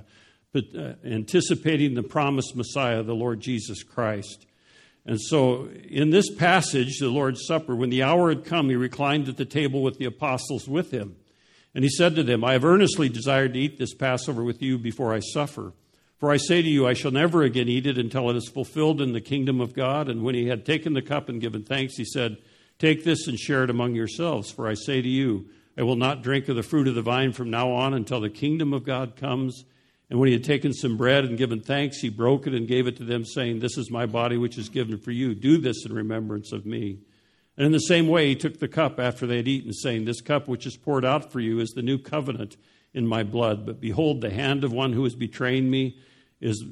Uh, 0.57 0.93
anticipating 1.05 1.93
the 1.93 2.03
promised 2.03 2.55
Messiah, 2.55 3.03
the 3.03 3.13
Lord 3.13 3.39
Jesus 3.39 3.83
Christ. 3.83 4.45
And 5.05 5.21
so, 5.21 5.69
in 5.87 6.09
this 6.09 6.33
passage, 6.33 6.99
the 6.99 7.09
Lord's 7.09 7.45
Supper, 7.45 7.75
when 7.75 7.89
the 7.89 8.03
hour 8.03 8.29
had 8.29 8.43
come, 8.43 8.69
he 8.69 8.75
reclined 8.75 9.29
at 9.29 9.37
the 9.37 9.45
table 9.45 9.81
with 9.81 9.97
the 9.97 10.05
apostles 10.05 10.67
with 10.67 10.91
him. 10.91 11.15
And 11.73 11.83
he 11.83 11.89
said 11.89 12.15
to 12.15 12.23
them, 12.23 12.43
I 12.43 12.53
have 12.53 12.65
earnestly 12.65 13.07
desired 13.07 13.53
to 13.53 13.59
eat 13.59 13.77
this 13.77 13.93
Passover 13.93 14.43
with 14.43 14.61
you 14.61 14.77
before 14.77 15.13
I 15.13 15.19
suffer. 15.19 15.73
For 16.17 16.31
I 16.31 16.37
say 16.37 16.61
to 16.61 16.67
you, 16.67 16.87
I 16.87 16.93
shall 16.93 17.11
never 17.11 17.43
again 17.43 17.69
eat 17.69 17.85
it 17.85 17.97
until 17.97 18.29
it 18.29 18.35
is 18.35 18.49
fulfilled 18.49 18.99
in 18.99 19.13
the 19.13 19.21
kingdom 19.21 19.61
of 19.61 19.73
God. 19.75 20.09
And 20.09 20.23
when 20.23 20.33
he 20.33 20.47
had 20.47 20.65
taken 20.65 20.93
the 20.93 21.01
cup 21.01 21.29
and 21.29 21.39
given 21.39 21.63
thanks, 21.63 21.95
he 21.95 22.05
said, 22.05 22.37
Take 22.79 23.03
this 23.03 23.27
and 23.27 23.39
share 23.39 23.63
it 23.63 23.69
among 23.69 23.95
yourselves. 23.95 24.51
For 24.51 24.67
I 24.67 24.73
say 24.73 25.01
to 25.01 25.07
you, 25.07 25.49
I 25.77 25.83
will 25.83 25.95
not 25.95 26.23
drink 26.23 26.49
of 26.49 26.55
the 26.55 26.63
fruit 26.63 26.87
of 26.87 26.95
the 26.95 27.01
vine 27.01 27.31
from 27.31 27.51
now 27.51 27.71
on 27.71 27.93
until 27.93 28.19
the 28.19 28.29
kingdom 28.29 28.73
of 28.73 28.83
God 28.83 29.15
comes. 29.15 29.63
And 30.09 30.19
when 30.19 30.27
he 30.27 30.33
had 30.33 30.43
taken 30.43 30.73
some 30.73 30.95
bread 30.95 31.25
and 31.25 31.37
given 31.37 31.59
thanks, 31.59 31.99
he 31.99 32.09
broke 32.09 32.47
it 32.47 32.53
and 32.53 32.67
gave 32.67 32.87
it 32.87 32.95
to 32.97 33.03
them, 33.03 33.25
saying, 33.25 33.59
This 33.59 33.77
is 33.77 33.91
my 33.91 34.05
body 34.05 34.37
which 34.37 34.57
is 34.57 34.69
given 34.69 34.97
for 34.97 35.11
you. 35.11 35.35
Do 35.35 35.57
this 35.57 35.85
in 35.85 35.93
remembrance 35.93 36.51
of 36.53 36.65
me. 36.65 36.99
And 37.57 37.65
in 37.65 37.71
the 37.71 37.79
same 37.79 38.07
way, 38.07 38.27
he 38.27 38.35
took 38.35 38.59
the 38.59 38.67
cup 38.67 38.99
after 38.99 39.27
they 39.27 39.37
had 39.37 39.47
eaten, 39.47 39.73
saying, 39.73 40.05
This 40.05 40.21
cup 40.21 40.47
which 40.47 40.65
is 40.65 40.77
poured 40.77 41.03
out 41.03 41.31
for 41.31 41.39
you 41.39 41.59
is 41.59 41.71
the 41.71 41.81
new 41.81 41.97
covenant 41.97 42.55
in 42.93 43.05
my 43.05 43.23
blood. 43.23 43.65
But 43.65 43.81
behold, 43.81 44.21
the 44.21 44.29
hand 44.29 44.63
of 44.63 44.71
one 44.71 44.93
who 44.93 45.05
is 45.05 45.15
betraying 45.15 45.69
me 45.69 45.97
is, 46.39 46.63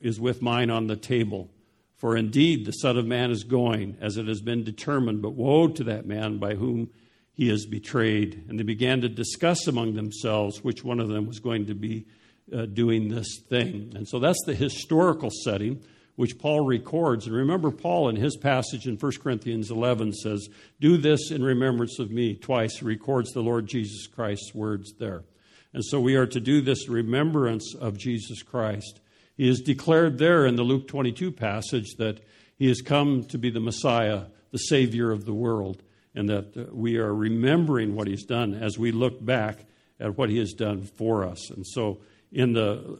is 0.00 0.20
with 0.20 0.42
mine 0.42 0.68
on 0.68 0.86
the 0.86 0.96
table. 0.96 1.50
For 1.96 2.16
indeed, 2.16 2.66
the 2.66 2.72
Son 2.72 2.98
of 2.98 3.06
Man 3.06 3.30
is 3.30 3.44
going, 3.44 3.96
as 4.00 4.16
it 4.16 4.26
has 4.26 4.40
been 4.40 4.64
determined, 4.64 5.22
but 5.22 5.34
woe 5.34 5.68
to 5.68 5.84
that 5.84 6.04
man 6.04 6.38
by 6.38 6.56
whom 6.56 6.90
he 7.32 7.48
is 7.48 7.64
betrayed. 7.64 8.44
And 8.48 8.58
they 8.58 8.64
began 8.64 9.00
to 9.02 9.08
discuss 9.08 9.66
among 9.66 9.94
themselves 9.94 10.64
which 10.64 10.84
one 10.84 11.00
of 11.00 11.08
them 11.08 11.26
was 11.26 11.38
going 11.38 11.66
to 11.66 11.74
be 11.74 12.06
uh, 12.54 12.66
doing 12.66 13.08
this 13.08 13.40
thing. 13.48 13.92
And 13.94 14.06
so 14.06 14.18
that's 14.18 14.42
the 14.46 14.54
historical 14.54 15.30
setting 15.44 15.82
which 16.16 16.38
Paul 16.38 16.64
records. 16.64 17.26
And 17.26 17.34
remember, 17.34 17.70
Paul 17.70 18.08
in 18.08 18.16
his 18.16 18.36
passage 18.36 18.86
in 18.86 18.96
1 18.96 19.12
Corinthians 19.22 19.70
11 19.70 20.12
says, 20.12 20.48
Do 20.80 20.96
this 20.96 21.30
in 21.30 21.42
remembrance 21.42 21.98
of 21.98 22.10
me. 22.10 22.34
Twice 22.34 22.78
he 22.78 22.84
records 22.84 23.30
the 23.30 23.40
Lord 23.40 23.66
Jesus 23.66 24.06
Christ's 24.06 24.54
words 24.54 24.92
there. 24.98 25.24
And 25.72 25.84
so 25.84 26.00
we 26.00 26.16
are 26.16 26.26
to 26.26 26.40
do 26.40 26.60
this 26.60 26.88
remembrance 26.88 27.74
of 27.74 27.96
Jesus 27.96 28.42
Christ. 28.42 29.00
He 29.36 29.48
is 29.48 29.60
declared 29.60 30.18
there 30.18 30.44
in 30.44 30.56
the 30.56 30.62
Luke 30.62 30.86
22 30.86 31.32
passage 31.32 31.94
that 31.96 32.20
he 32.58 32.68
has 32.68 32.82
come 32.82 33.24
to 33.24 33.38
be 33.38 33.50
the 33.50 33.60
Messiah, 33.60 34.24
the 34.50 34.58
Savior 34.58 35.10
of 35.10 35.24
the 35.24 35.32
world, 35.32 35.82
and 36.14 36.28
that 36.28 36.56
uh, 36.56 36.64
we 36.72 36.98
are 36.98 37.14
remembering 37.14 37.94
what 37.94 38.06
he's 38.06 38.24
done 38.24 38.54
as 38.54 38.78
we 38.78 38.92
look 38.92 39.24
back 39.24 39.64
at 39.98 40.18
what 40.18 40.28
he 40.28 40.38
has 40.38 40.52
done 40.52 40.82
for 40.82 41.24
us. 41.24 41.50
And 41.50 41.66
so 41.66 42.00
in 42.32 42.52
the 42.52 42.98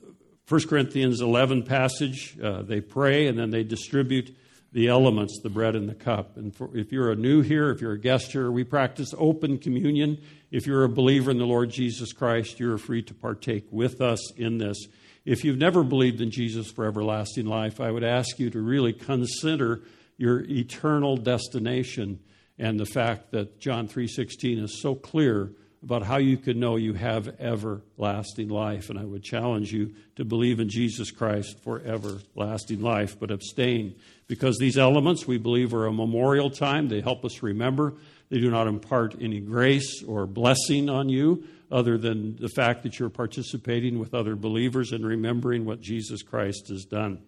1 0.49 0.69
Corinthians 0.69 1.21
11 1.21 1.63
passage, 1.63 2.39
uh, 2.43 2.63
they 2.63 2.81
pray 2.81 3.27
and 3.27 3.39
then 3.39 3.51
they 3.51 3.65
distribute 3.65 4.37
the 4.73 4.89
elements, 4.89 5.39
the 5.43 5.51
bread 5.51 5.77
and 5.77 5.89
the 5.89 5.95
cup. 5.95 6.37
And 6.37 6.55
for, 6.55 6.75
if 6.77 6.93
you're 6.93 7.13
a 7.13 7.17
new 7.17 7.43
here, 7.43 7.71
if 7.71 7.81
you're 7.81 7.93
a 7.93 7.99
guest 7.99 8.33
here, 8.33 8.51
we 8.51 8.65
practice 8.65 9.15
open 9.19 9.59
communion. 9.59 10.19
If 10.51 10.67
you're 10.67 10.85
a 10.85 10.89
believer 10.89 11.31
in 11.31 11.39
the 11.39 11.47
Lord 11.47 11.71
Jesus 11.71 12.13
Christ, 12.13 12.59
you're 12.59 12.79
free 12.79 13.03
to 13.03 13.15
partake 13.15 13.67
with 13.71 14.01
us 14.01 14.33
in 14.35 14.59
this. 14.59 14.79
If 15.25 15.45
you've 15.45 15.59
never 15.59 15.85
believed 15.85 16.21
in 16.21 16.31
Jesus 16.31 16.71
for 16.71 16.87
everlasting 16.87 17.47
life, 17.47 17.81
I 17.81 17.91
would 17.91 18.03
ask 18.03 18.39
you 18.39 18.51
to 18.51 18.61
really 18.61 18.93
consider 18.93 19.83
your 20.17 20.41
eternal 20.41 21.17
destination 21.17 22.19
and 22.59 22.79
the 22.79 22.87
fact 22.87 23.31
that 23.33 23.61
John 23.61 23.89
3:16 23.89 24.59
is 24.59 24.81
so 24.81 24.95
clear 24.95 25.53
about 25.83 26.05
how 26.05 26.17
you 26.17 26.37
can 26.37 26.61
know 26.61 26.77
you 26.77 26.95
have 26.95 27.41
everlasting 27.41 28.49
life. 28.49 28.89
And 28.89 28.99
I 28.99 29.05
would 29.05 29.23
challenge 29.23 29.73
you 29.73 29.95
to 30.17 30.25
believe 30.25 30.61
in 30.61 30.69
Jesus 30.69 31.11
Christ 31.11 31.59
for 31.63 31.81
everlasting 31.81 32.81
life, 32.81 33.19
but 33.19 33.31
abstain 33.31 33.97
because 34.29 34.59
these 34.59 34.79
elements 34.79 35.27
we 35.27 35.39
believe 35.39 35.75
are 35.75 35.87
a 35.87 35.93
memorial 35.93 36.51
time. 36.51 36.89
They 36.89 37.01
help 37.01 37.25
us 37.25 37.43
remember. 37.43 37.95
They 38.29 38.39
do 38.39 38.51
not 38.51 38.69
impart 38.69 39.17
any 39.21 39.41
grace 39.41 40.03
or 40.07 40.27
blessing 40.27 40.89
on 40.89 41.09
you 41.09 41.45
other 41.71 41.99
than 41.99 42.37
the 42.37 42.49
fact 42.49 42.85
that 42.85 42.99
you're 42.99 43.11
participating 43.11 43.99
with 43.99 44.15
other 44.15 44.37
believers 44.37 44.93
and 44.93 45.05
remembering 45.05 45.65
what 45.65 45.81
Jesus 45.81 46.23
Christ 46.23 46.69
has 46.69 46.85
done. 46.85 47.23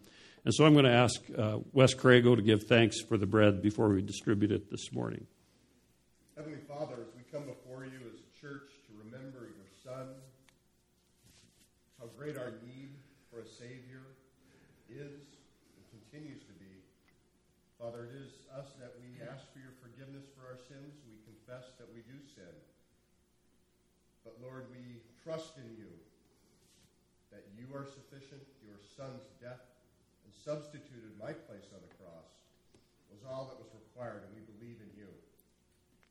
And 0.44 0.54
so 0.54 0.64
I'm 0.64 0.74
going 0.74 0.84
to 0.84 0.92
ask 0.92 1.20
uh, 1.36 1.58
Wes 1.72 1.94
Crago 1.94 2.36
to 2.36 2.42
give 2.42 2.64
thanks 2.64 3.00
for 3.00 3.16
the 3.16 3.26
bread 3.26 3.62
before 3.62 3.88
we 3.88 4.02
distribute 4.02 4.52
it 4.52 4.70
this 4.70 4.92
morning. 4.92 5.26
Heavenly 6.36 6.58
Father, 6.68 6.94
as 7.00 7.14
we 7.16 7.22
come 7.32 7.46
before 7.46 7.84
you 7.84 8.00
as 8.12 8.14
great 12.24 12.40
our 12.40 12.56
need 12.64 12.88
for 13.28 13.44
a 13.44 13.48
Savior 13.60 14.00
is 14.88 15.12
and 15.76 15.84
continues 15.92 16.40
to 16.40 16.56
be. 16.56 16.72
Father, 17.76 18.08
it 18.08 18.16
is 18.16 18.48
us 18.48 18.72
that 18.80 18.96
we 18.96 19.20
ask 19.20 19.44
for 19.52 19.60
your 19.60 19.76
forgiveness 19.84 20.24
for 20.32 20.48
our 20.48 20.56
sins. 20.56 20.96
We 21.04 21.20
confess 21.28 21.76
that 21.76 21.84
we 21.92 22.00
do 22.08 22.16
sin. 22.32 22.56
But 24.24 24.40
Lord, 24.40 24.72
we 24.72 25.04
trust 25.20 25.60
in 25.60 25.68
you 25.76 25.92
that 27.28 27.44
you 27.60 27.68
are 27.76 27.84
sufficient. 27.84 28.40
Your 28.64 28.80
Son's 28.80 29.28
death 29.36 29.60
and 30.24 30.32
substituted 30.32 31.12
my 31.20 31.36
place 31.44 31.68
on 31.76 31.84
the 31.84 31.92
cross 32.00 32.32
was 33.12 33.20
all 33.28 33.52
that 33.52 33.60
was 33.60 33.68
required, 33.76 34.24
and 34.24 34.32
we 34.32 34.48
believe 34.56 34.80
in 34.80 34.88
you. 34.96 35.12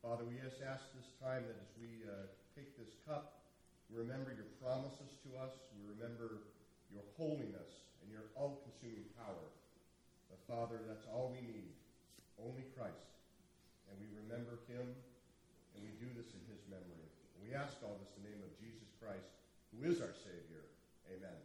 Father, 0.05 0.21
we 0.21 0.37
just 0.45 0.61
ask 0.61 0.85
this 0.93 1.09
time 1.17 1.41
that 1.49 1.57
as 1.57 1.73
we 1.81 2.05
uh, 2.05 2.29
take 2.53 2.69
this 2.77 3.01
cup, 3.01 3.42
remember 3.93 4.33
your 4.33 4.49
promises 4.57 5.13
to 5.23 5.29
us. 5.37 5.53
We 5.77 5.85
remember 5.93 6.43
your 6.89 7.05
holiness 7.17 7.85
and 8.01 8.09
your 8.09 8.25
all 8.33 8.61
consuming 8.65 9.05
power. 9.17 9.47
But 10.29 10.41
Father, 10.49 10.81
that's 10.89 11.05
all 11.13 11.33
we 11.33 11.41
need. 11.45 11.73
Only 12.41 12.65
Christ. 12.73 13.13
And 13.89 13.95
we 14.01 14.09
remember 14.25 14.57
him, 14.65 14.83
and 15.77 15.79
we 15.85 15.93
do 16.01 16.09
this 16.17 16.33
in 16.33 16.41
his 16.49 16.61
memory. 16.65 17.07
We 17.43 17.53
ask 17.53 17.77
all 17.85 17.99
this 18.01 18.09
in 18.17 18.25
the 18.25 18.33
name 18.33 18.41
of 18.41 18.51
Jesus 18.57 18.89
Christ, 18.97 19.29
who 19.75 19.85
is 19.85 20.01
our 20.01 20.15
Savior. 20.25 20.65
Amen. 21.11 21.42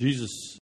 Jesus 0.00 0.58